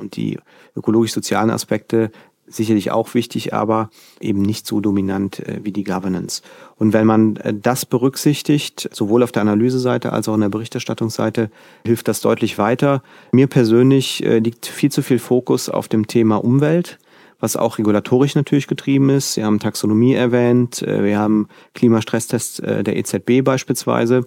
Und 0.00 0.16
die 0.16 0.40
ökologisch-sozialen 0.74 1.50
Aspekte 1.50 2.10
sicherlich 2.54 2.90
auch 2.90 3.14
wichtig, 3.14 3.54
aber 3.54 3.90
eben 4.20 4.42
nicht 4.42 4.66
so 4.66 4.80
dominant 4.80 5.40
äh, 5.40 5.60
wie 5.62 5.72
die 5.72 5.84
Governance. 5.84 6.42
Und 6.76 6.92
wenn 6.92 7.06
man 7.06 7.36
äh, 7.36 7.54
das 7.54 7.86
berücksichtigt, 7.86 8.88
sowohl 8.92 9.22
auf 9.22 9.32
der 9.32 9.42
Analyseseite 9.42 10.12
als 10.12 10.28
auch 10.28 10.34
in 10.34 10.40
der 10.40 10.48
Berichterstattungsseite, 10.48 11.50
hilft 11.86 12.08
das 12.08 12.20
deutlich 12.20 12.58
weiter. 12.58 13.02
Mir 13.32 13.46
persönlich 13.46 14.24
äh, 14.24 14.38
liegt 14.38 14.66
viel 14.66 14.90
zu 14.90 15.02
viel 15.02 15.18
Fokus 15.18 15.68
auf 15.68 15.88
dem 15.88 16.06
Thema 16.06 16.36
Umwelt 16.36 16.98
was 17.40 17.56
auch 17.56 17.78
regulatorisch 17.78 18.36
natürlich 18.36 18.68
getrieben 18.68 19.10
ist. 19.10 19.34
Sie 19.34 19.42
haben 19.42 19.58
Taxonomie 19.58 20.14
erwähnt, 20.14 20.80
wir 20.80 21.18
haben 21.18 21.48
Klimastresstests 21.74 22.58
der 22.58 22.96
EZB 22.96 23.42
beispielsweise, 23.42 24.24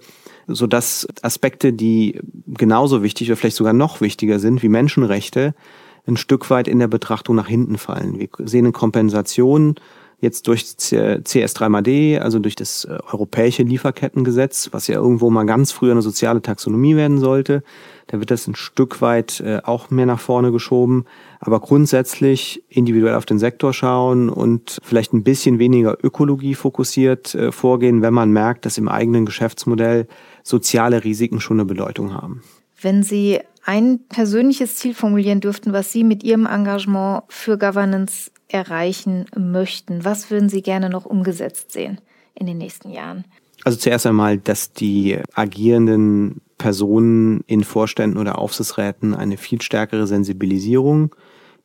sodass 0.48 1.08
Aspekte, 1.22 1.72
die 1.72 2.20
genauso 2.46 3.02
wichtig 3.02 3.30
oder 3.30 3.38
vielleicht 3.38 3.56
sogar 3.56 3.72
noch 3.72 4.02
wichtiger 4.02 4.38
sind 4.38 4.62
wie 4.62 4.68
Menschenrechte, 4.68 5.54
ein 6.06 6.16
Stück 6.16 6.50
weit 6.50 6.68
in 6.68 6.78
der 6.78 6.88
Betrachtung 6.88 7.36
nach 7.36 7.48
hinten 7.48 7.78
fallen. 7.78 8.18
Wir 8.18 8.28
sehen 8.44 8.66
eine 8.66 8.72
Kompensation 8.72 9.76
jetzt 10.18 10.48
durch 10.48 10.62
CS3MAD, 10.62 12.20
also 12.20 12.38
durch 12.38 12.56
das 12.56 12.84
äh, 12.84 12.98
europäische 13.12 13.62
Lieferkettengesetz, 13.62 14.70
was 14.72 14.86
ja 14.86 14.96
irgendwo 14.96 15.28
mal 15.30 15.44
ganz 15.44 15.72
früher 15.72 15.92
eine 15.92 16.02
soziale 16.02 16.40
Taxonomie 16.40 16.96
werden 16.96 17.18
sollte. 17.18 17.62
Da 18.06 18.18
wird 18.18 18.30
das 18.30 18.46
ein 18.46 18.54
Stück 18.54 19.02
weit 19.02 19.40
äh, 19.40 19.60
auch 19.62 19.90
mehr 19.90 20.06
nach 20.06 20.20
vorne 20.20 20.52
geschoben. 20.52 21.04
Aber 21.40 21.60
grundsätzlich 21.60 22.62
individuell 22.68 23.14
auf 23.14 23.26
den 23.26 23.38
Sektor 23.38 23.74
schauen 23.74 24.30
und 24.30 24.78
vielleicht 24.82 25.12
ein 25.12 25.22
bisschen 25.22 25.58
weniger 25.58 25.98
Ökologie 26.02 26.54
fokussiert 26.54 27.34
äh, 27.34 27.52
vorgehen, 27.52 28.00
wenn 28.00 28.14
man 28.14 28.30
merkt, 28.30 28.64
dass 28.64 28.78
im 28.78 28.88
eigenen 28.88 29.26
Geschäftsmodell 29.26 30.06
soziale 30.42 31.04
Risiken 31.04 31.40
schon 31.40 31.58
eine 31.58 31.66
Bedeutung 31.66 32.14
haben. 32.14 32.42
Wenn 32.80 33.02
Sie 33.02 33.40
ein 33.66 34.00
persönliches 34.08 34.76
Ziel 34.76 34.94
formulieren 34.94 35.40
dürften, 35.40 35.72
was 35.72 35.92
Sie 35.92 36.04
mit 36.04 36.22
Ihrem 36.22 36.46
Engagement 36.46 37.24
für 37.28 37.58
Governance 37.58 38.30
erreichen 38.48 39.26
möchten, 39.36 40.04
was 40.04 40.30
würden 40.30 40.48
Sie 40.48 40.62
gerne 40.62 40.88
noch 40.88 41.04
umgesetzt 41.04 41.72
sehen 41.72 42.00
in 42.34 42.46
den 42.46 42.58
nächsten 42.58 42.90
Jahren? 42.90 43.24
Also 43.64 43.76
zuerst 43.78 44.06
einmal, 44.06 44.38
dass 44.38 44.72
die 44.72 45.18
agierenden 45.34 46.40
Personen 46.58 47.42
in 47.48 47.64
Vorständen 47.64 48.18
oder 48.18 48.38
Aufsichtsräten 48.38 49.14
eine 49.14 49.36
viel 49.36 49.60
stärkere 49.60 50.06
Sensibilisierung 50.06 51.14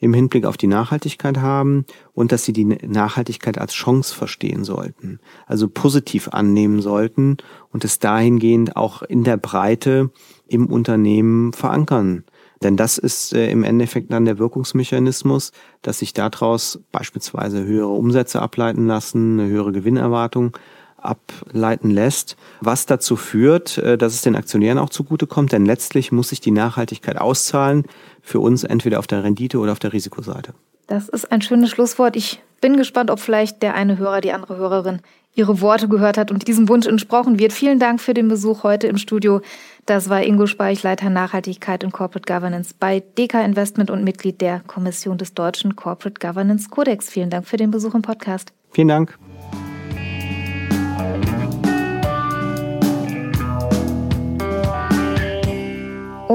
im 0.02 0.14
Hinblick 0.14 0.46
auf 0.46 0.58
die 0.58 0.68
Nachhaltigkeit 0.68 1.38
haben 1.38 1.86
und 2.14 2.32
dass 2.32 2.44
sie 2.44 2.54
die 2.54 2.66
Nachhaltigkeit 2.66 3.58
als 3.58 3.74
Chance 3.74 4.14
verstehen 4.14 4.66
sollten, 4.66 5.20
also 5.46 5.70
positiv 5.70 6.28
annehmen 6.30 6.82
sollten 6.82 7.38
und 7.72 7.86
es 7.86 8.00
dahingehend 8.00 8.76
auch 8.76 9.04
in 9.04 9.24
der 9.24 9.38
Breite 9.38 10.10
im 10.48 10.66
Unternehmen 10.66 11.54
verankern. 11.54 12.26
Denn 12.64 12.78
das 12.78 12.98
ist 12.98 13.34
äh, 13.34 13.50
im 13.50 13.64
Endeffekt 13.64 14.12
dann 14.12 14.26
der 14.26 14.40
Wirkungsmechanismus, 14.40 15.52
dass 15.82 16.00
sich 16.00 16.14
daraus 16.14 16.80
beispielsweise 16.92 17.64
höhere 17.64 17.88
Umsätze 17.88 18.42
ableiten 18.42 18.88
lassen, 18.88 19.40
eine 19.40 19.50
höhere 19.50 19.72
Gewinnerwartung 19.72 20.58
ableiten 20.98 21.90
lässt, 21.90 22.38
was 22.62 22.86
dazu 22.86 23.16
führt, 23.16 23.78
äh, 23.80 23.98
dass 23.98 24.14
es 24.14 24.22
den 24.22 24.36
Aktionären 24.36 24.78
auch 24.78 24.90
zugutekommt, 24.90 25.52
denn 25.52 25.66
letztlich 25.66 26.12
muss 26.12 26.30
sich 26.30 26.42
die 26.42 26.52
Nachhaltigkeit 26.52 27.20
auszahlen, 27.20 27.86
für 28.22 28.40
uns 28.40 28.64
entweder 28.64 29.00
auf 29.00 29.08
der 29.08 29.24
Rendite 29.24 29.60
oder 29.60 29.72
auf 29.72 29.80
der 29.80 29.94
Risikoseite. 29.94 30.54
Das 30.88 31.10
ist 31.10 31.32
ein 31.32 31.42
schönes 31.42 31.70
Schlusswort. 31.70 32.16
Ich 32.16 32.42
bin 32.60 32.78
gespannt, 32.78 33.10
ob 33.10 33.20
vielleicht 33.20 33.62
der 33.62 33.76
eine 33.76 33.98
Hörer, 33.98 34.22
die 34.22 34.34
andere 34.34 34.58
Hörerin 34.58 35.02
ihre 35.34 35.62
Worte 35.62 35.88
gehört 35.88 36.18
hat 36.18 36.32
und 36.32 36.48
diesem 36.48 36.68
Wunsch 36.68 36.88
entsprochen 36.88 37.40
wird. 37.40 37.54
Vielen 37.54 37.80
Dank 37.80 38.02
für 38.02 38.14
den 38.14 38.28
Besuch 38.28 38.64
heute 38.64 38.88
im 38.88 38.98
Studio. 38.98 39.42
Das 39.86 40.10
war 40.10 40.22
Ingo 40.24 40.46
Speich, 40.46 40.84
Leiter 40.84 41.10
Nachhaltigkeit 41.10 41.84
und 41.84 41.92
Corporate 41.94 42.32
Governance 42.32 42.76
bei 42.78 43.02
DK 43.18 43.46
Investment 43.46 43.90
und 43.90 44.04
Mitglied 44.04 44.42
der 44.42 44.60
Kommission 44.68 45.18
des 45.18 45.34
Deutschen 45.34 45.76
Corporate 45.76 46.20
Governance 46.20 46.70
Codex. 46.70 47.10
Vielen 47.10 47.30
Dank 47.30 47.48
für 47.48 47.58
den 47.58 47.72
Besuch 47.72 47.96
im 47.96 48.02
Podcast. 48.02 48.52
Vielen 48.72 48.90
Dank. 48.90 49.18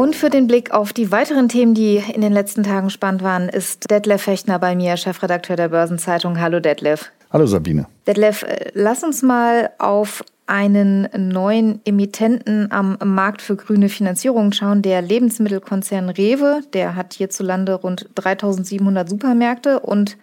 Und 0.07 0.15
für 0.15 0.31
den 0.31 0.47
Blick 0.47 0.71
auf 0.71 0.93
die 0.93 1.11
weiteren 1.11 1.49
Themen, 1.49 1.75
die 1.75 1.97
in 1.97 2.21
den 2.21 2.33
letzten 2.33 2.63
Tagen 2.63 2.91
spannend 2.91 3.25
waren, 3.25 3.49
ist 3.49 3.91
Detlef 3.91 4.23
Fechtner 4.23 4.61
bei 4.61 4.77
mir, 4.77 4.97
Chefredakteur 4.97 5.57
der 5.57 5.71
Börsenzeitung. 5.71 6.41
Hallo 6.41 6.61
Detlef. 6.61 7.11
Hallo 7.33 7.45
Sabine. 7.47 7.89
Detlef, 8.07 8.45
äh, 8.45 8.71
lass 8.75 9.03
uns 9.03 9.25
mal 9.25 9.71
auf 9.79 10.23
einen 10.47 11.09
neuen 11.17 11.81
Emittenten 11.85 12.71
am 12.71 12.97
Markt 13.05 13.43
für 13.43 13.57
grüne 13.57 13.89
Finanzierung 13.89 14.53
schauen. 14.53 14.81
Der 14.81 15.03
Lebensmittelkonzern 15.03 16.09
Rewe, 16.09 16.61
der 16.73 16.95
hat 16.95 17.15
hierzulande 17.15 17.75
rund 17.75 18.09
3700 18.15 19.09
Supermärkte 19.09 19.81
und 19.81 20.17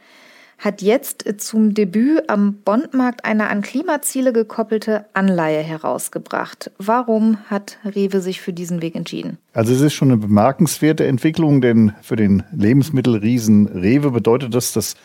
hat 0.63 0.81
jetzt 0.81 1.25
zum 1.39 1.73
Debüt 1.73 2.29
am 2.29 2.53
Bondmarkt 2.63 3.25
eine 3.25 3.49
an 3.49 3.61
Klimaziele 3.61 4.31
gekoppelte 4.31 5.05
Anleihe 5.13 5.59
herausgebracht. 5.59 6.71
Warum 6.77 7.37
hat 7.49 7.79
Rewe 7.83 8.21
sich 8.21 8.39
für 8.39 8.53
diesen 8.53 8.81
Weg 8.81 8.95
entschieden? 8.95 9.37
Also 9.51 9.73
es 9.73 9.81
ist 9.81 9.93
schon 9.93 10.09
eine 10.09 10.21
bemerkenswerte 10.21 11.05
Entwicklung, 11.05 11.59
denn 11.59 11.91
für 12.01 12.15
den 12.15 12.43
Lebensmittelriesen 12.53 13.67
Rewe 13.67 14.11
bedeutet 14.11 14.55
das, 14.55 14.71
dass 14.71 14.95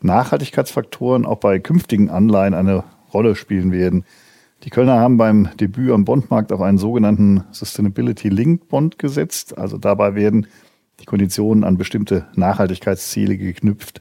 Nachhaltigkeitsfaktoren 0.00 1.26
auch 1.26 1.38
bei 1.38 1.58
künftigen 1.58 2.08
Anleihen 2.08 2.54
eine 2.54 2.84
Rolle 3.12 3.36
spielen 3.36 3.72
werden. 3.72 4.06
Die 4.62 4.70
Kölner 4.70 4.98
haben 4.98 5.18
beim 5.18 5.50
Debüt 5.60 5.90
am 5.90 6.06
Bondmarkt 6.06 6.50
auf 6.50 6.62
einen 6.62 6.78
sogenannten 6.78 7.44
Sustainability 7.50 8.30
Linked 8.30 8.68
Bond 8.68 8.98
gesetzt. 8.98 9.58
Also 9.58 9.76
dabei 9.76 10.14
werden 10.14 10.46
die 11.00 11.04
Konditionen 11.04 11.62
an 11.62 11.76
bestimmte 11.76 12.26
Nachhaltigkeitsziele 12.36 13.36
geknüpft. 13.36 14.00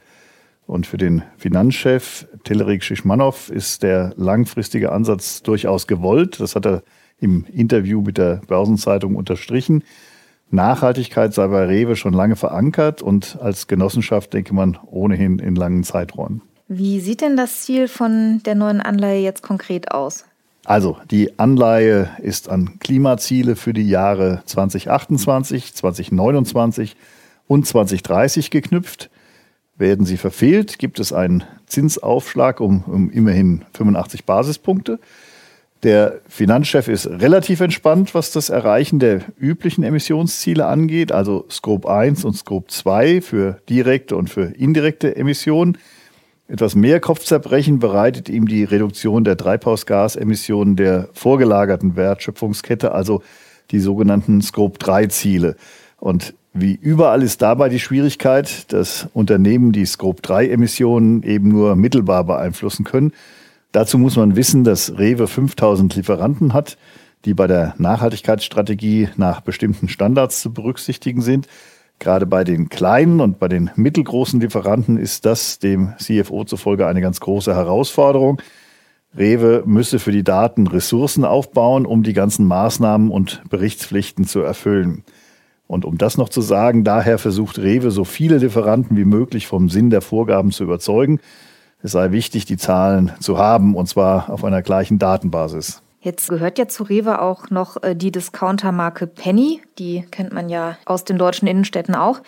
Und 0.74 0.88
für 0.88 0.98
den 0.98 1.22
Finanzchef 1.38 2.26
Telerik 2.46 2.84
Schischmanow 2.84 3.52
ist 3.52 3.84
der 3.84 4.12
langfristige 4.18 4.92
Ansatz 4.92 5.44
durchaus 5.44 5.86
gewollt. 5.86 6.40
Das 6.40 6.56
hat 6.56 6.66
er 6.66 6.82
im 7.20 7.46
Interview 7.54 8.02
mit 8.02 8.18
der 8.18 8.42
Börsenzeitung 8.48 9.16
unterstrichen. 9.16 9.84
Nachhaltigkeit 10.50 11.32
sei 11.32 11.46
bei 11.46 11.66
Rewe 11.66 11.96
schon 11.96 12.14
lange 12.14 12.36
verankert 12.36 13.04
und 13.04 13.38
als 13.40 13.68
Genossenschaft 13.68 14.34
denke 14.34 14.56
man 14.56 14.80
ohnehin 14.88 15.38
in 15.38 15.54
langen 15.54 15.84
Zeiträumen. 15.84 16.42
Wie 16.68 17.00
sieht 17.02 17.22
denn 17.22 17.38
das 17.38 17.62
Ziel 17.62 17.88
von 17.88 18.42
der 18.44 18.56
neuen 18.56 18.82
Anleihe 18.82 19.22
jetzt 19.22 19.44
konkret 19.44 19.92
aus? 19.92 20.26
Also, 20.66 20.98
die 21.12 21.38
Anleihe 21.38 22.10
ist 22.18 22.50
an 22.50 22.80
Klimaziele 22.80 23.56
für 23.56 23.74
die 23.74 23.88
Jahre 23.88 24.42
2028, 24.48 25.76
2029 25.76 26.96
und 27.46 27.68
2030 27.68 28.50
geknüpft. 28.50 29.12
Werden 29.78 30.06
sie 30.06 30.18
verfehlt, 30.18 30.78
gibt 30.78 31.00
es 31.00 31.14
einen 31.14 31.44
Zinsaufschlag 31.66 32.60
um, 32.60 32.84
um 32.84 33.10
immerhin 33.10 33.66
85 33.74 34.26
Basispunkte. 34.26 35.00
Der 35.84 36.22
Finanzchef 36.30 36.88
ist 36.88 37.08
relativ 37.08 37.60
entspannt, 37.60 38.16
was 38.16 38.32
das 38.32 38.50
Erreichen 38.50 39.00
der 39.00 39.22
üblichen 39.38 39.84
Emissionsziele 39.84 40.66
angeht, 40.66 41.12
also 41.12 41.46
Scope 41.50 41.90
1 41.90 42.24
und 42.24 42.38
Scope 42.38 42.68
2 42.68 43.22
für 43.22 43.60
direkte 43.68 44.16
und 44.16 44.30
für 44.30 44.46
indirekte 44.56 45.16
Emissionen. 45.18 45.78
Etwas 46.48 46.76
mehr 46.76 47.02
Kopfzerbrechen 47.02 47.80
bereitet 47.80 48.30
ihm 48.30 48.48
die 48.48 48.64
Reduktion 48.64 49.26
der 49.26 49.36
Treibhausgasemissionen 49.36 50.78
der 50.78 51.10
vorgelagerten 51.14 51.98
Wertschöpfungskette, 51.98 52.94
also 52.94 53.22
die 53.72 53.80
sogenannten 53.80 54.42
Scope 54.42 54.78
3 54.80 55.08
Ziele. 55.08 55.56
Und 56.00 56.34
wie 56.54 56.76
überall 56.76 57.24
ist 57.24 57.42
dabei 57.42 57.70
die 57.70 57.80
Schwierigkeit, 57.80 58.72
dass 58.72 59.08
Unternehmen 59.14 59.72
die 59.72 59.86
Scope 59.86 60.22
3 60.22 60.50
Emissionen 60.50 61.24
eben 61.24 61.50
nur 61.50 61.76
mittelbar 61.76 62.24
beeinflussen 62.24 62.84
können. 62.86 63.12
Dazu 63.72 63.98
muss 63.98 64.16
man 64.16 64.36
wissen, 64.36 64.64
dass 64.64 64.98
Rewe 65.00 65.28
5000 65.28 65.96
Lieferanten 65.96 66.54
hat, 66.54 66.78
die 67.26 67.34
bei 67.34 67.48
der 67.48 67.74
Nachhaltigkeitsstrategie 67.80 69.10
nach 69.16 69.42
bestimmten 69.42 69.90
Standards 69.90 70.42
zu 70.42 70.54
berücksichtigen 70.54 71.22
sind. 71.22 71.48
Gerade 71.98 72.28
bei 72.28 72.44
den 72.44 72.70
kleinen 72.70 73.20
und 73.20 73.40
bei 73.40 73.48
den 73.48 73.72
mittelgroßen 73.76 74.40
Lieferanten 74.40 74.98
ist 74.98 75.26
das 75.26 75.58
dem 75.58 75.94
CFO 75.98 76.44
zufolge 76.44 76.86
eine 76.86 77.02
ganz 77.02 77.20
große 77.20 77.56
Herausforderung. 77.56 78.42
Rewe 79.18 79.64
müsse 79.66 79.98
für 80.00 80.12
die 80.12 80.24
Daten 80.24 80.68
Ressourcen 80.68 81.26
aufbauen, 81.26 81.86
um 81.86 82.04
die 82.04 82.14
ganzen 82.14 82.46
Maßnahmen 82.46 83.10
und 83.10 83.42
Berichtspflichten 83.50 84.26
zu 84.26 84.42
erfüllen. 84.42 85.04
Und 85.68 85.86
um 85.86 85.98
das 85.98 86.18
noch 86.18 86.30
zu 86.30 86.42
sagen, 86.42 86.84
daher 86.84 87.18
versucht 87.18 87.58
Rewe 87.58 87.92
so 87.92 88.04
viele 88.04 88.38
Lieferanten 88.38 88.98
wie 88.98 89.06
möglich 89.06 89.48
vom 89.48 89.70
Sinn 89.70 89.90
der 89.90 90.02
Vorgaben 90.02 90.52
zu 90.52 90.64
überzeugen. 90.64 91.20
Es 91.82 91.92
sei 91.92 92.12
wichtig, 92.12 92.46
die 92.46 92.58
Zahlen 92.58 93.12
zu 93.20 93.38
haben, 93.38 93.76
und 93.76 93.88
zwar 93.88 94.30
auf 94.30 94.44
einer 94.44 94.62
gleichen 94.62 95.00
Datenbasis. 95.00 95.82
Jetzt 96.00 96.30
gehört 96.30 96.60
ja 96.60 96.68
zu 96.68 96.84
Rewe 96.84 97.22
auch 97.22 97.50
noch 97.50 97.82
äh, 97.82 97.96
die 97.96 98.12
Discountermarke 98.12 99.08
Penny. 99.08 99.62
Die 99.80 100.06
kennt 100.12 100.34
man 100.34 100.50
ja 100.50 100.78
aus 100.86 101.06
den 101.06 101.18
deutschen 101.18 101.48
Innenstädten 101.48 101.96
auch. 101.96 102.22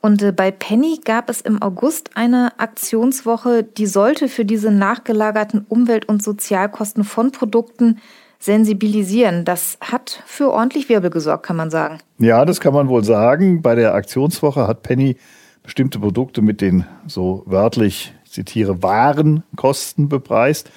Und 0.00 0.22
äh, 0.22 0.32
bei 0.32 0.50
Penny 0.50 1.00
gab 1.04 1.28
es 1.28 1.42
im 1.42 1.60
August 1.60 2.16
eine 2.16 2.58
Aktionswoche, 2.58 3.62
die 3.62 3.86
sollte 3.86 4.28
für 4.28 4.46
diese 4.46 4.70
nachgelagerten 4.70 5.66
Umwelt- 5.68 6.08
und 6.08 6.22
Sozialkosten 6.22 7.04
von 7.04 7.30
Produkten 7.30 7.98
sensibilisieren. 8.40 9.44
Das 9.44 9.78
hat 9.80 10.22
für 10.26 10.50
ordentlich 10.50 10.88
Wirbel 10.88 11.10
gesorgt, 11.10 11.46
kann 11.46 11.56
man 11.56 11.70
sagen. 11.70 11.98
Ja, 12.18 12.44
das 12.44 12.60
kann 12.60 12.74
man 12.74 12.88
wohl 12.88 13.04
sagen. 13.04 13.62
Bei 13.62 13.74
der 13.74 13.94
Aktionswoche 13.94 14.66
hat 14.66 14.82
Penny 14.82 15.16
bestimmte 15.62 15.98
Produkte 16.00 16.42
mit 16.42 16.60
den 16.60 16.86
so 17.06 17.42
wörtlich, 17.46 18.14
ich 18.24 18.32
zitiere, 18.32 18.82
wahren 18.82 19.44
Kosten 19.56 20.08
bepreist. 20.08 20.70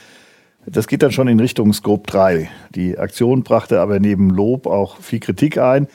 Das 0.65 0.87
geht 0.87 1.03
dann 1.03 1.11
schon 1.11 1.27
in 1.27 1.39
Richtung 1.39 1.73
Scope 1.73 2.09
3. 2.09 2.49
Die 2.75 2.97
Aktion 2.97 3.43
brachte 3.43 3.79
aber 3.79 3.99
neben 3.99 4.29
Lob 4.29 4.67
auch 4.67 4.97
viel 4.97 5.19
Kritik 5.19 5.57
ein, 5.57 5.87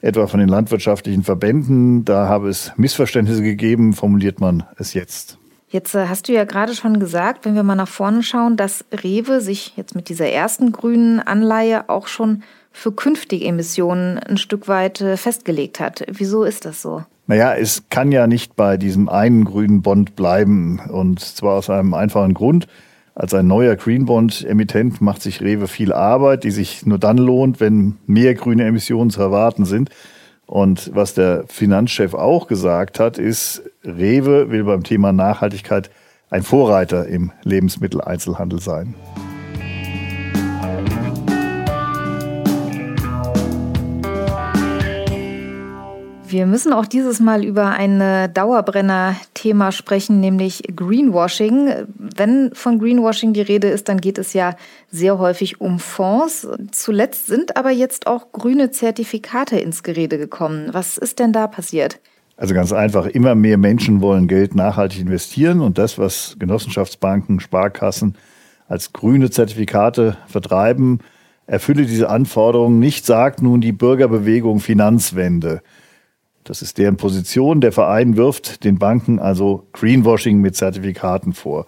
etwa 0.00 0.26
von 0.26 0.40
den 0.40 0.48
landwirtschaftlichen 0.48 1.24
Verbänden. 1.24 2.04
Da 2.04 2.28
habe 2.28 2.48
es 2.48 2.72
Missverständnisse 2.76 3.42
gegeben, 3.42 3.92
formuliert 3.92 4.40
man 4.40 4.64
es 4.76 4.94
jetzt. 4.94 5.38
Jetzt 5.70 5.94
äh, 5.94 6.06
hast 6.08 6.28
du 6.28 6.32
ja 6.32 6.44
gerade 6.44 6.74
schon 6.74 6.98
gesagt, 6.98 7.44
wenn 7.44 7.54
wir 7.54 7.62
mal 7.62 7.74
nach 7.74 7.88
vorne 7.88 8.22
schauen, 8.22 8.56
dass 8.56 8.84
Rewe 8.92 9.40
sich 9.40 9.74
jetzt 9.76 9.94
mit 9.94 10.08
dieser 10.08 10.28
ersten 10.28 10.72
grünen 10.72 11.20
Anleihe 11.20 11.88
auch 11.88 12.06
schon 12.06 12.42
für 12.72 12.92
künftige 12.92 13.44
Emissionen 13.44 14.18
ein 14.18 14.38
Stück 14.38 14.68
weit 14.68 15.00
äh, 15.00 15.16
festgelegt 15.16 15.80
hat. 15.80 16.04
Wieso 16.10 16.44
ist 16.44 16.64
das 16.64 16.80
so? 16.80 17.04
Naja, 17.26 17.54
es 17.54 17.84
kann 17.90 18.10
ja 18.10 18.26
nicht 18.26 18.56
bei 18.56 18.78
diesem 18.78 19.10
einen 19.10 19.44
grünen 19.44 19.82
Bond 19.82 20.16
bleiben. 20.16 20.80
Und 20.88 21.20
zwar 21.20 21.58
aus 21.58 21.68
einem 21.68 21.92
einfachen 21.92 22.32
Grund. 22.32 22.66
Als 23.14 23.34
ein 23.34 23.46
neuer 23.46 23.76
Green 23.76 24.06
Bond-Emittent 24.06 25.02
macht 25.02 25.20
sich 25.20 25.42
Rewe 25.42 25.68
viel 25.68 25.92
Arbeit, 25.92 26.44
die 26.44 26.52
sich 26.52 26.86
nur 26.86 26.98
dann 26.98 27.18
lohnt, 27.18 27.60
wenn 27.60 27.96
mehr 28.06 28.34
grüne 28.34 28.64
Emissionen 28.64 29.10
zu 29.10 29.20
erwarten 29.20 29.66
sind. 29.66 29.90
Und 30.46 30.92
was 30.94 31.12
der 31.12 31.44
Finanzchef 31.48 32.14
auch 32.14 32.46
gesagt 32.46 33.00
hat, 33.00 33.18
ist, 33.18 33.67
Rewe 33.88 34.50
will 34.50 34.64
beim 34.64 34.84
Thema 34.84 35.12
Nachhaltigkeit 35.12 35.90
ein 36.30 36.42
Vorreiter 36.42 37.06
im 37.06 37.32
Lebensmitteleinzelhandel 37.44 38.60
sein. 38.60 38.94
Wir 46.30 46.44
müssen 46.44 46.74
auch 46.74 46.84
dieses 46.84 47.20
Mal 47.20 47.42
über 47.42 47.70
ein 47.70 48.00
Dauerbrenner-Thema 48.34 49.72
sprechen, 49.72 50.20
nämlich 50.20 50.62
Greenwashing. 50.76 51.86
Wenn 51.96 52.50
von 52.52 52.78
Greenwashing 52.78 53.32
die 53.32 53.40
Rede 53.40 53.68
ist, 53.68 53.88
dann 53.88 53.98
geht 53.98 54.18
es 54.18 54.34
ja 54.34 54.54
sehr 54.90 55.18
häufig 55.18 55.62
um 55.62 55.78
Fonds. 55.78 56.46
Zuletzt 56.70 57.28
sind 57.28 57.56
aber 57.56 57.70
jetzt 57.70 58.06
auch 58.06 58.30
grüne 58.32 58.70
Zertifikate 58.70 59.58
ins 59.58 59.82
Gerede 59.82 60.18
gekommen. 60.18 60.68
Was 60.72 60.98
ist 60.98 61.18
denn 61.18 61.32
da 61.32 61.46
passiert? 61.46 61.98
Also 62.38 62.54
ganz 62.54 62.72
einfach, 62.72 63.06
immer 63.06 63.34
mehr 63.34 63.58
Menschen 63.58 64.00
wollen 64.00 64.28
Geld 64.28 64.54
nachhaltig 64.54 65.00
investieren 65.00 65.60
und 65.60 65.76
das, 65.76 65.98
was 65.98 66.36
Genossenschaftsbanken, 66.38 67.40
Sparkassen 67.40 68.14
als 68.68 68.92
grüne 68.92 69.28
Zertifikate 69.28 70.16
vertreiben, 70.28 71.00
erfülle 71.48 71.84
diese 71.84 72.08
Anforderungen 72.08 72.78
nicht, 72.78 73.04
sagt 73.04 73.42
nun 73.42 73.60
die 73.60 73.72
Bürgerbewegung 73.72 74.60
Finanzwende. 74.60 75.62
Das 76.44 76.62
ist 76.62 76.78
deren 76.78 76.96
Position. 76.96 77.60
Der 77.60 77.72
Verein 77.72 78.16
wirft 78.16 78.62
den 78.62 78.78
Banken 78.78 79.18
also 79.18 79.66
Greenwashing 79.72 80.40
mit 80.40 80.54
Zertifikaten 80.54 81.32
vor. 81.32 81.66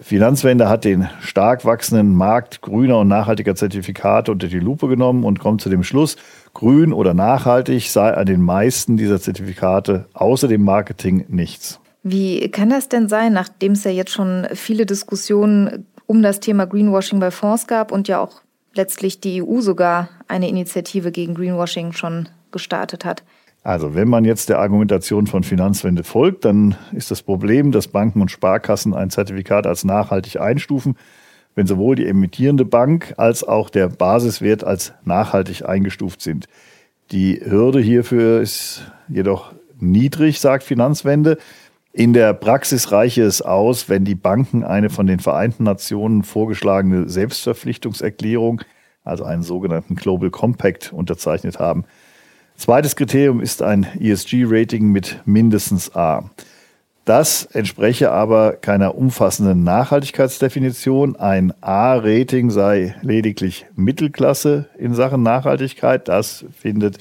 Finanzwende 0.00 0.68
hat 0.68 0.84
den 0.84 1.08
stark 1.20 1.64
wachsenden 1.64 2.14
Markt 2.14 2.62
grüner 2.62 2.98
und 2.98 3.08
nachhaltiger 3.08 3.54
Zertifikate 3.54 4.32
unter 4.32 4.48
die 4.48 4.58
Lupe 4.58 4.88
genommen 4.88 5.24
und 5.24 5.38
kommt 5.38 5.60
zu 5.60 5.68
dem 5.68 5.84
Schluss, 5.84 6.16
grün 6.52 6.92
oder 6.92 7.14
nachhaltig 7.14 7.90
sei 7.90 8.12
an 8.12 8.26
den 8.26 8.40
meisten 8.40 8.96
dieser 8.96 9.20
Zertifikate 9.20 10.06
außer 10.12 10.48
dem 10.48 10.62
Marketing 10.62 11.24
nichts. 11.28 11.80
Wie 12.02 12.48
kann 12.50 12.70
das 12.70 12.88
denn 12.88 13.08
sein, 13.08 13.32
nachdem 13.32 13.72
es 13.72 13.84
ja 13.84 13.90
jetzt 13.90 14.12
schon 14.12 14.46
viele 14.54 14.84
Diskussionen 14.84 15.86
um 16.06 16.22
das 16.22 16.40
Thema 16.40 16.66
Greenwashing 16.66 17.20
bei 17.20 17.30
Fonds 17.30 17.66
gab 17.66 17.92
und 17.92 18.08
ja 18.08 18.20
auch 18.20 18.42
letztlich 18.74 19.20
die 19.20 19.42
EU 19.42 19.60
sogar 19.60 20.08
eine 20.28 20.48
Initiative 20.48 21.12
gegen 21.12 21.34
Greenwashing 21.34 21.92
schon 21.92 22.28
gestartet 22.50 23.04
hat? 23.04 23.22
Also 23.64 23.94
wenn 23.94 24.08
man 24.08 24.26
jetzt 24.26 24.50
der 24.50 24.58
Argumentation 24.58 25.26
von 25.26 25.42
Finanzwende 25.42 26.04
folgt, 26.04 26.44
dann 26.44 26.76
ist 26.92 27.10
das 27.10 27.22
Problem, 27.22 27.72
dass 27.72 27.88
Banken 27.88 28.20
und 28.20 28.30
Sparkassen 28.30 28.92
ein 28.92 29.08
Zertifikat 29.08 29.66
als 29.66 29.84
nachhaltig 29.84 30.38
einstufen, 30.38 30.96
wenn 31.54 31.66
sowohl 31.66 31.96
die 31.96 32.06
emittierende 32.06 32.66
Bank 32.66 33.14
als 33.16 33.42
auch 33.42 33.70
der 33.70 33.88
Basiswert 33.88 34.64
als 34.64 34.92
nachhaltig 35.04 35.66
eingestuft 35.66 36.20
sind. 36.20 36.46
Die 37.10 37.40
Hürde 37.42 37.80
hierfür 37.80 38.42
ist 38.42 38.82
jedoch 39.08 39.52
niedrig, 39.80 40.40
sagt 40.40 40.62
Finanzwende. 40.62 41.38
In 41.90 42.12
der 42.12 42.34
Praxis 42.34 42.92
reiche 42.92 43.22
es 43.22 43.40
aus, 43.40 43.88
wenn 43.88 44.04
die 44.04 44.14
Banken 44.14 44.62
eine 44.62 44.90
von 44.90 45.06
den 45.06 45.20
Vereinten 45.20 45.64
Nationen 45.64 46.22
vorgeschlagene 46.22 47.08
Selbstverpflichtungserklärung, 47.08 48.60
also 49.04 49.24
einen 49.24 49.42
sogenannten 49.42 49.94
Global 49.94 50.28
Compact, 50.28 50.92
unterzeichnet 50.92 51.58
haben. 51.58 51.84
Zweites 52.56 52.96
Kriterium 52.96 53.40
ist 53.40 53.62
ein 53.62 53.86
ESG-Rating 53.98 54.90
mit 54.90 55.20
mindestens 55.26 55.94
A. 55.94 56.30
Das 57.04 57.44
entspreche 57.44 58.10
aber 58.10 58.52
keiner 58.54 58.94
umfassenden 58.94 59.64
Nachhaltigkeitsdefinition. 59.64 61.16
Ein 61.16 61.52
A-Rating 61.60 62.50
sei 62.50 62.94
lediglich 63.02 63.66
Mittelklasse 63.76 64.70
in 64.78 64.94
Sachen 64.94 65.22
Nachhaltigkeit. 65.22 66.08
Das 66.08 66.46
findet 66.56 66.98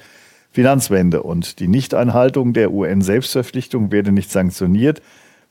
Finanzwende. 0.52 1.24
Und 1.24 1.60
die 1.60 1.70
Nichteinhaltung 1.70 2.52
der 2.52 2.74
UN-Selbstverpflichtung 2.74 3.92
werde 3.92 4.12
nicht 4.12 4.32
sanktioniert, 4.32 5.02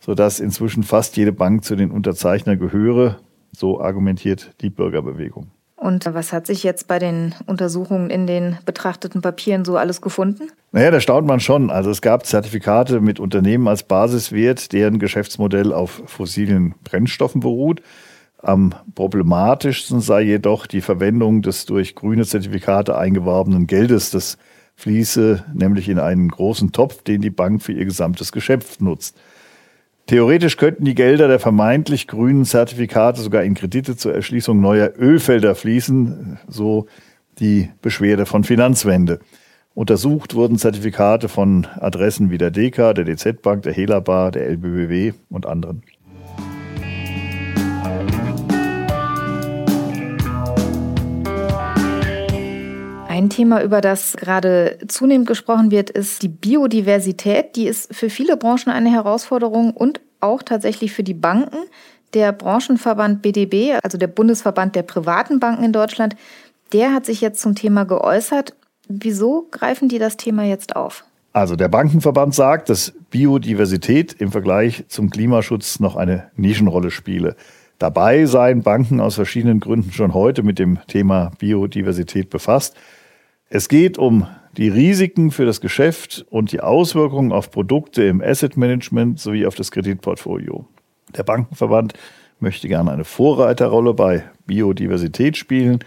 sodass 0.01 0.41
inzwischen 0.41 0.83
fast 0.83 1.17
jede 1.17 1.33
Bank 1.33 1.65
zu 1.65 1.75
den 1.75 1.91
Unterzeichnern 1.91 2.59
gehöre. 2.59 3.21
So 3.53 3.81
argumentiert 3.81 4.51
die 4.61 4.71
Bürgerbewegung. 4.71 5.51
Und 5.83 6.05
was 6.15 6.33
hat 6.33 6.47
sich 6.47 6.63
jetzt 6.63 6.87
bei 6.87 7.01
den 7.01 7.35
Untersuchungen 7.47 8.09
in 8.09 8.29
den 8.29 8.57
betrachteten 8.65 9.21
Papieren 9.21 9.65
so 9.65 9.77
alles 9.77 10.01
gefunden? 10.01 10.45
Naja, 10.71 10.93
da 10.93 11.01
staunt 11.01 11.27
man 11.27 11.41
schon. 11.41 11.71
Also 11.71 11.91
es 11.91 12.01
gab 12.01 12.25
Zertifikate 12.25 13.01
mit 13.01 13.19
Unternehmen 13.19 13.67
als 13.67 13.83
Basiswert, 13.83 14.73
deren 14.73 15.01
Geschäftsmodell 15.01 15.73
auf 15.73 16.03
fossilen 16.07 16.77
Brennstoffen 16.85 17.41
beruht. 17.41 17.83
Am 18.39 18.77
problematischsten 18.95 20.01
sei 20.01 20.23
jedoch 20.23 20.69
die 20.69 20.83
Verwendung 20.83 21.43
des 21.43 21.67
durch 21.67 21.97
grüne 21.97 22.27
Zertifikate 22.27 22.97
eingeworbenen 22.97 23.67
Geldes. 23.67 24.13
Das 24.13 24.39
fließe 24.77 25.47
nämlich 25.53 25.89
in 25.89 25.99
einen 25.99 26.29
großen 26.29 26.71
Topf, 26.71 27.03
den 27.03 27.23
die 27.23 27.31
Bank 27.31 27.61
für 27.61 27.73
ihr 27.73 27.87
gesamtes 27.87 28.31
Geschäft 28.31 28.81
nutzt. 28.81 29.17
Theoretisch 30.07 30.57
könnten 30.57 30.85
die 30.85 30.95
Gelder 30.95 31.29
der 31.29 31.39
vermeintlich 31.39 32.09
grünen 32.09 32.45
Zertifikate 32.45 33.21
sogar 33.21 33.45
in 33.45 33.55
Kredite 33.55 33.97
zur 33.97 34.15
Erschließung 34.15 34.61
neuer 34.61 34.93
Ölfelder 34.99 35.55
fließen, 35.55 36.39
so 36.49 36.87
die 37.39 37.71
Beschwerde 37.81 38.27
von 38.27 38.45
Finanzwende. 38.45 39.21
Untersucht 39.75 40.35
wurden 40.35 40.59
Zertifikate 40.59 41.29
von 41.29 41.67
Adressen 41.81 42.31
wie 42.31 42.37
der 42.37 42.51
DK, 42.51 42.95
der 42.95 43.05
DZ 43.05 43.41
Bank, 43.41 43.63
der 43.63 43.73
Helabar, 43.73 44.31
der 44.31 44.49
LBBW 44.51 45.13
und 45.31 45.47
anderen. 45.47 45.83
Ein 53.13 53.29
Thema, 53.29 53.63
über 53.63 53.83
das 53.83 54.17
gerade 54.17 54.79
zunehmend 54.89 55.29
gesprochen 55.29 55.71
wird, 55.71 55.91
ist 55.91 56.23
die 56.23 56.29
Biodiversität. 56.29 57.57
Die 57.57 57.67
ist 57.67 57.95
für 57.95 58.09
viele 58.09 58.39
Branchen 58.39 58.71
eine 58.71 58.91
Herausforderung 58.91 59.73
und 59.73 60.01
auch 60.21 60.43
tatsächlich 60.43 60.93
für 60.95 61.03
die 61.03 61.13
Banken. 61.13 61.59
Der 62.15 62.33
Branchenverband 62.33 63.21
BDB, 63.21 63.79
also 63.83 63.99
der 63.99 64.07
Bundesverband 64.07 64.75
der 64.77 64.85
privaten 64.85 65.41
Banken 65.41 65.63
in 65.63 65.75
Deutschland, 65.75 66.17
der 66.73 66.95
hat 66.95 67.05
sich 67.05 67.21
jetzt 67.21 67.43
zum 67.43 67.55
Thema 67.55 67.85
geäußert. 67.85 68.55
Wieso 68.89 69.47
greifen 69.51 69.91
die 69.91 69.99
das 69.99 70.17
Thema 70.17 70.45
jetzt 70.45 70.75
auf? 70.75 71.05
Also 71.35 71.55
der 71.55 71.69
Bankenverband 71.69 72.35
sagt, 72.35 72.71
dass 72.71 72.95
Biodiversität 73.11 74.15
im 74.23 74.33
Vergleich 74.33 74.85
zum 74.89 75.11
Klimaschutz 75.11 75.81
noch 75.81 75.97
eine 75.97 76.31
Nischenrolle 76.35 76.91
spiele. 76.91 77.37
Dabei 77.79 78.25
seien 78.25 78.63
Banken 78.63 79.01
aus 79.01 79.17
verschiedenen 79.17 79.61
Gründen 79.61 79.93
schon 79.93 80.15
heute 80.15 80.43
mit 80.43 80.59
dem 80.59 80.79
Thema 80.87 81.33
Biodiversität 81.39 82.31
befasst. 82.31 82.75
Es 83.55 83.69
geht 83.69 83.99
um 83.99 84.27
die 84.57 84.71
Risiken 84.71 85.31
für 85.31 85.45
das 85.45 85.61
Geschäft 85.61 86.25
und 86.31 86.53
die 86.53 86.63
Auswirkungen 86.63 87.33
auf 87.33 87.51
Produkte 87.51 88.03
im 88.03 88.23
Asset 88.23 88.57
Management 88.57 89.21
sowie 89.21 89.45
auf 89.45 89.55
das 89.57 89.71
Kreditportfolio. 89.71 90.67
Der 91.15 91.23
Bankenverband 91.23 91.93
möchte 92.41 92.67
gerne 92.67 92.93
eine 92.93 93.05
Vorreiterrolle 93.05 93.93
bei 93.93 94.25
Biodiversität 94.47 95.37
spielen. 95.37 95.81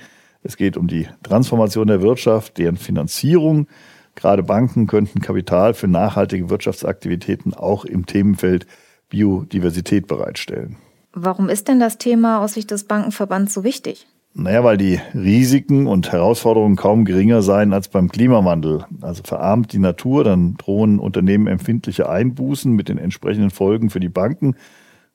Es 0.44 0.58
geht 0.58 0.78
um 0.78 0.88
die 0.88 1.08
Transformation 1.24 1.88
der 1.88 2.04
Wirtschaft, 2.04 2.60
deren 2.60 2.78
Finanzierung. 2.78 3.66
Gerade 4.14 4.44
Banken 4.44 4.86
könnten 4.86 5.20
Kapital 5.20 5.74
für 5.74 5.88
nachhaltige 5.88 6.52
Wirtschaftsaktivitäten 6.52 7.56
auch 7.56 7.84
im 7.84 8.06
Themenfeld 8.06 8.68
Biodiversität 9.10 10.06
bereitstellen. 10.06 10.78
Warum 11.14 11.50
ist 11.50 11.68
denn 11.68 11.80
das 11.80 11.98
Thema 11.98 12.44
aus 12.44 12.54
Sicht 12.54 12.70
des 12.70 12.84
Bankenverbands 12.84 13.56
so 13.56 13.64
wichtig? 13.64 14.06
Naja, 14.38 14.66
weil 14.66 14.76
die 14.76 15.00
Risiken 15.14 15.88
und 15.88 16.12
Herausforderungen 16.12 16.76
kaum 16.76 17.06
geringer 17.06 17.42
seien 17.42 17.72
als 17.72 17.88
beim 17.88 18.10
Klimawandel. 18.10 18.84
Also 19.00 19.24
verarmt 19.24 19.72
die 19.72 19.80
Natur, 19.80 20.26
dann 20.26 20.56
drohen 20.58 21.00
Unternehmen 21.00 21.48
empfindliche 21.48 22.10
Einbußen 22.10 22.74
mit 22.74 22.90
den 22.90 22.98
entsprechenden 22.98 23.50
Folgen 23.50 23.90
für 23.90 24.02
die 24.02 24.10
Banken. 24.10 24.56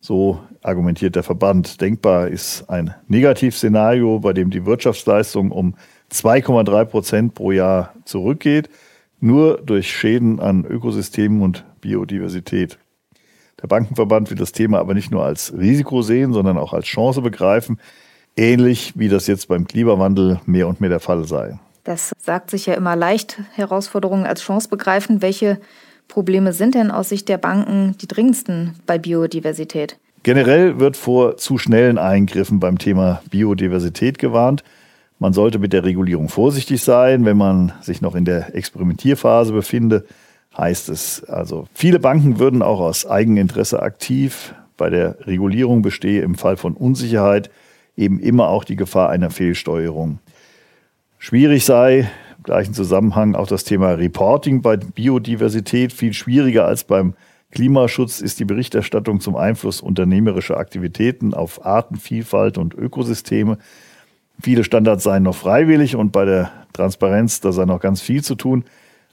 So 0.00 0.40
argumentiert 0.62 1.16
der 1.16 1.22
Verband. 1.22 1.82
Denkbar 1.82 2.28
ist 2.28 2.70
ein 2.70 2.94
Negativszenario, 3.08 4.20
bei 4.20 4.32
dem 4.32 4.48
die 4.48 4.64
Wirtschaftsleistung 4.64 5.50
um 5.50 5.74
2,3 6.10 6.84
Prozent 6.86 7.34
pro 7.34 7.52
Jahr 7.52 7.92
zurückgeht, 8.06 8.70
nur 9.20 9.58
durch 9.58 9.94
Schäden 9.94 10.40
an 10.40 10.64
Ökosystemen 10.64 11.42
und 11.42 11.66
Biodiversität. 11.82 12.78
Der 13.60 13.68
Bankenverband 13.68 14.30
will 14.30 14.38
das 14.38 14.52
Thema 14.52 14.78
aber 14.78 14.94
nicht 14.94 15.10
nur 15.10 15.22
als 15.26 15.52
Risiko 15.52 16.00
sehen, 16.00 16.32
sondern 16.32 16.56
auch 16.56 16.72
als 16.72 16.86
Chance 16.86 17.20
begreifen 17.20 17.78
ähnlich 18.40 18.94
wie 18.96 19.08
das 19.08 19.26
jetzt 19.26 19.48
beim 19.48 19.66
Klimawandel 19.66 20.40
mehr 20.46 20.66
und 20.66 20.80
mehr 20.80 20.90
der 20.90 21.00
Fall 21.00 21.24
sei. 21.26 21.58
Das 21.84 22.12
sagt 22.18 22.50
sich 22.50 22.66
ja 22.66 22.74
immer 22.74 22.96
leicht, 22.96 23.38
Herausforderungen 23.52 24.26
als 24.26 24.42
Chance 24.42 24.68
begreifen. 24.68 25.22
Welche 25.22 25.60
Probleme 26.08 26.52
sind 26.52 26.74
denn 26.74 26.90
aus 26.90 27.10
Sicht 27.10 27.28
der 27.28 27.38
Banken 27.38 27.96
die 28.00 28.08
dringendsten 28.08 28.74
bei 28.86 28.98
Biodiversität? 28.98 29.98
Generell 30.22 30.78
wird 30.78 30.96
vor 30.96 31.36
zu 31.36 31.56
schnellen 31.56 31.96
Eingriffen 31.96 32.60
beim 32.60 32.78
Thema 32.78 33.22
Biodiversität 33.30 34.18
gewarnt. 34.18 34.62
Man 35.18 35.32
sollte 35.32 35.58
mit 35.58 35.72
der 35.72 35.84
Regulierung 35.84 36.28
vorsichtig 36.28 36.82
sein, 36.82 37.24
wenn 37.24 37.36
man 37.36 37.72
sich 37.80 38.00
noch 38.00 38.14
in 38.14 38.24
der 38.24 38.54
Experimentierphase 38.54 39.52
befinde, 39.52 40.04
heißt 40.56 40.88
es. 40.88 41.24
Also 41.24 41.66
viele 41.74 41.98
Banken 41.98 42.38
würden 42.38 42.62
auch 42.62 42.80
aus 42.80 43.06
Eigeninteresse 43.06 43.82
aktiv. 43.82 44.54
Bei 44.76 44.90
der 44.90 45.26
Regulierung 45.26 45.82
bestehe 45.82 46.22
im 46.22 46.34
Fall 46.34 46.56
von 46.56 46.74
Unsicherheit 46.74 47.50
eben 48.00 48.18
immer 48.18 48.48
auch 48.48 48.64
die 48.64 48.76
Gefahr 48.76 49.10
einer 49.10 49.30
Fehlsteuerung. 49.30 50.18
Schwierig 51.18 51.64
sei 51.64 52.10
im 52.38 52.42
gleichen 52.42 52.74
Zusammenhang 52.74 53.34
auch 53.34 53.46
das 53.46 53.64
Thema 53.64 53.92
Reporting 53.92 54.62
bei 54.62 54.78
Biodiversität. 54.78 55.92
Viel 55.92 56.14
schwieriger 56.14 56.64
als 56.66 56.84
beim 56.84 57.14
Klimaschutz 57.50 58.20
ist 58.20 58.40
die 58.40 58.44
Berichterstattung 58.44 59.20
zum 59.20 59.36
Einfluss 59.36 59.80
unternehmerischer 59.80 60.56
Aktivitäten 60.56 61.34
auf 61.34 61.66
Artenvielfalt 61.66 62.58
und 62.58 62.74
Ökosysteme. 62.74 63.58
Viele 64.40 64.64
Standards 64.64 65.04
seien 65.04 65.24
noch 65.24 65.34
freiwillig 65.34 65.96
und 65.96 66.12
bei 66.12 66.24
der 66.24 66.50
Transparenz, 66.72 67.40
da 67.40 67.52
sei 67.52 67.66
noch 67.66 67.80
ganz 67.80 68.00
viel 68.00 68.22
zu 68.22 68.36
tun. 68.36 68.64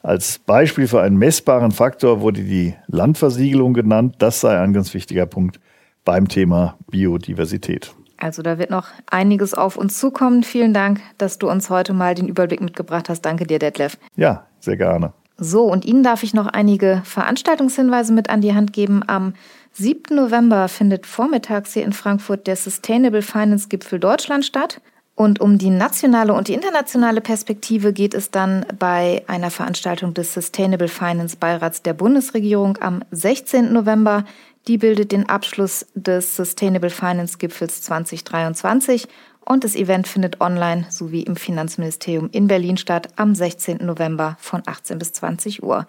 Als 0.02 0.40
Beispiel 0.40 0.88
für 0.88 1.02
einen 1.02 1.18
messbaren 1.18 1.72
Faktor 1.72 2.22
wurde 2.22 2.44
die 2.44 2.76
Landversiegelung 2.88 3.74
genannt. 3.74 4.16
Das 4.20 4.40
sei 4.40 4.58
ein 4.58 4.72
ganz 4.72 4.94
wichtiger 4.94 5.26
Punkt 5.26 5.60
beim 6.06 6.30
Thema 6.30 6.78
Biodiversität. 6.90 7.94
Also 8.18 8.42
da 8.42 8.58
wird 8.58 8.70
noch 8.70 8.88
einiges 9.10 9.54
auf 9.54 9.78
uns 9.78 9.98
zukommen. 9.98 10.44
Vielen 10.44 10.74
Dank, 10.74 11.02
dass 11.18 11.38
du 11.38 11.50
uns 11.50 11.70
heute 11.70 11.94
mal 11.94 12.16
den 12.16 12.28
Überblick 12.28 12.62
mitgebracht 12.62 13.10
hast. 13.10 13.22
Danke 13.22 13.46
dir, 13.46 13.60
Detlef. 13.60 13.98
Ja, 14.16 14.48
sehr 14.60 14.78
gerne. 14.78 15.14
So, 15.40 15.66
und 15.66 15.86
Ihnen 15.86 16.02
darf 16.02 16.24
ich 16.24 16.34
noch 16.34 16.48
einige 16.48 17.02
Veranstaltungshinweise 17.06 18.12
mit 18.12 18.30
an 18.30 18.42
die 18.42 18.56
Hand 18.56 18.74
geben. 18.74 19.04
Am 19.06 19.34
7. 19.74 20.16
November 20.16 20.68
findet 20.68 21.06
vormittags 21.06 21.74
hier 21.74 21.84
in 21.84 21.94
Frankfurt 21.94 22.48
der 22.48 22.56
Sustainable 22.56 23.22
Finance 23.22 23.68
Gipfel 23.68 24.00
Deutschland 24.00 24.46
statt. 24.46 24.82
Und 25.14 25.40
um 25.40 25.58
die 25.58 25.70
nationale 25.72 26.34
und 26.34 26.48
die 26.48 26.54
internationale 26.54 27.22
Perspektive 27.22 27.92
geht 27.92 28.14
es 28.14 28.30
dann 28.30 28.66
bei 28.78 29.24
einer 29.28 29.50
Veranstaltung 29.50 30.14
des 30.14 30.34
Sustainable 30.34 30.88
Finance 30.88 31.38
Beirats 31.38 31.82
der 31.82 31.94
Bundesregierung 31.94 32.78
am 32.82 33.04
16. 33.12 33.74
November. 33.74 34.26
Die 34.68 34.78
bildet 34.78 35.14
den 35.14 35.30
Abschluss 35.30 35.86
des 35.96 36.36
Sustainable 36.36 36.90
Finance 36.90 37.38
Gipfels 37.38 37.82
2023 37.84 39.08
und 39.46 39.64
das 39.64 39.76
Event 39.76 40.08
findet 40.08 40.42
online 40.42 40.86
sowie 40.90 41.22
im 41.22 41.38
Finanzministerium 41.38 42.30
in 42.34 42.48
Berlin 42.48 42.76
statt 42.76 43.08
am 43.16 43.34
16. 43.34 43.78
November 43.86 44.36
von 44.42 44.64
18 44.66 45.00
bis 45.00 45.14
20 45.14 45.64
Uhr. 45.64 45.88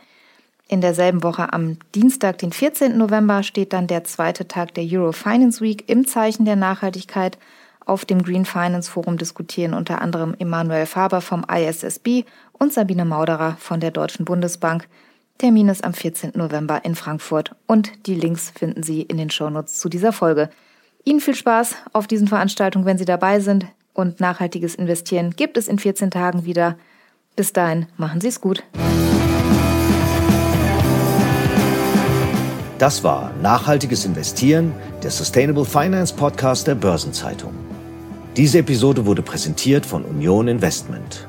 In 0.69 0.81
derselben 0.81 1.25
Woche 1.25 1.53
am 1.53 1.79
Dienstag, 1.97 2.39
den 2.39 2.53
14. 2.53 2.97
November, 2.97 3.43
steht 3.43 3.73
dann 3.73 3.89
der 3.89 4.05
zweite 4.05 4.47
Tag 4.47 4.75
der 4.75 4.85
Euro 4.85 5.11
Finance 5.11 5.61
Week 5.61 5.89
im 5.89 6.07
Zeichen 6.07 6.45
der 6.45 6.57
Nachhaltigkeit. 6.57 7.37
Auf 7.85 8.05
dem 8.05 8.23
Green 8.23 8.45
Finance 8.45 8.89
Forum 8.89 9.19
diskutieren 9.19 9.75
unter 9.75 10.01
anderem 10.03 10.37
Emanuel 10.39 10.87
Faber 10.87 11.21
vom 11.21 11.45
ISSB 11.51 12.25
und 12.53 12.73
Sabine 12.73 13.07
Mauderer 13.07 13.57
von 13.59 13.81
der 13.81 13.91
Deutschen 13.91 14.25
Bundesbank. 14.25 14.87
Termin 15.39 15.69
ist 15.69 15.85
am 15.85 15.95
14. 15.95 16.33
November 16.35 16.85
in 16.85 16.97
Frankfurt 16.97 17.55
und 17.69 18.07
die 18.07 18.17
Links 18.17 18.51
finden 18.51 18.83
Sie 18.83 19.03
in 19.03 19.19
den 19.19 19.31
Shownotes 19.31 19.79
zu 19.79 19.89
dieser 19.89 20.13
Folge. 20.13 20.51
Ihnen 21.05 21.21
viel 21.21 21.37
Spaß 21.37 21.77
auf 21.93 22.09
diesen 22.09 22.27
Veranstaltungen, 22.27 22.85
wenn 22.85 22.99
Sie 22.99 23.05
dabei 23.05 23.39
sind. 23.39 23.67
Und 23.95 24.19
nachhaltiges 24.19 24.75
Investieren 24.75 25.31
gibt 25.37 25.57
es 25.57 25.69
in 25.69 25.79
14 25.79 26.11
Tagen 26.11 26.45
wieder. 26.45 26.77
Bis 27.37 27.53
dahin, 27.53 27.87
machen 27.97 28.21
Sie 28.21 28.27
es 28.27 28.41
gut. 28.41 28.65
Das 32.79 33.05
war 33.05 33.33
Nachhaltiges 33.41 34.05
Investieren, 34.05 34.75
der 35.05 35.13
Sustainable 35.13 35.65
Finance 35.65 36.15
Podcast 36.15 36.67
der 36.67 36.75
Börsenzeitung. 36.75 37.55
Diese 38.37 38.59
Episode 38.59 39.07
wurde 39.07 39.23
präsentiert 39.23 39.87
von 39.87 40.05
Union 40.05 40.49
Investment. 40.49 41.29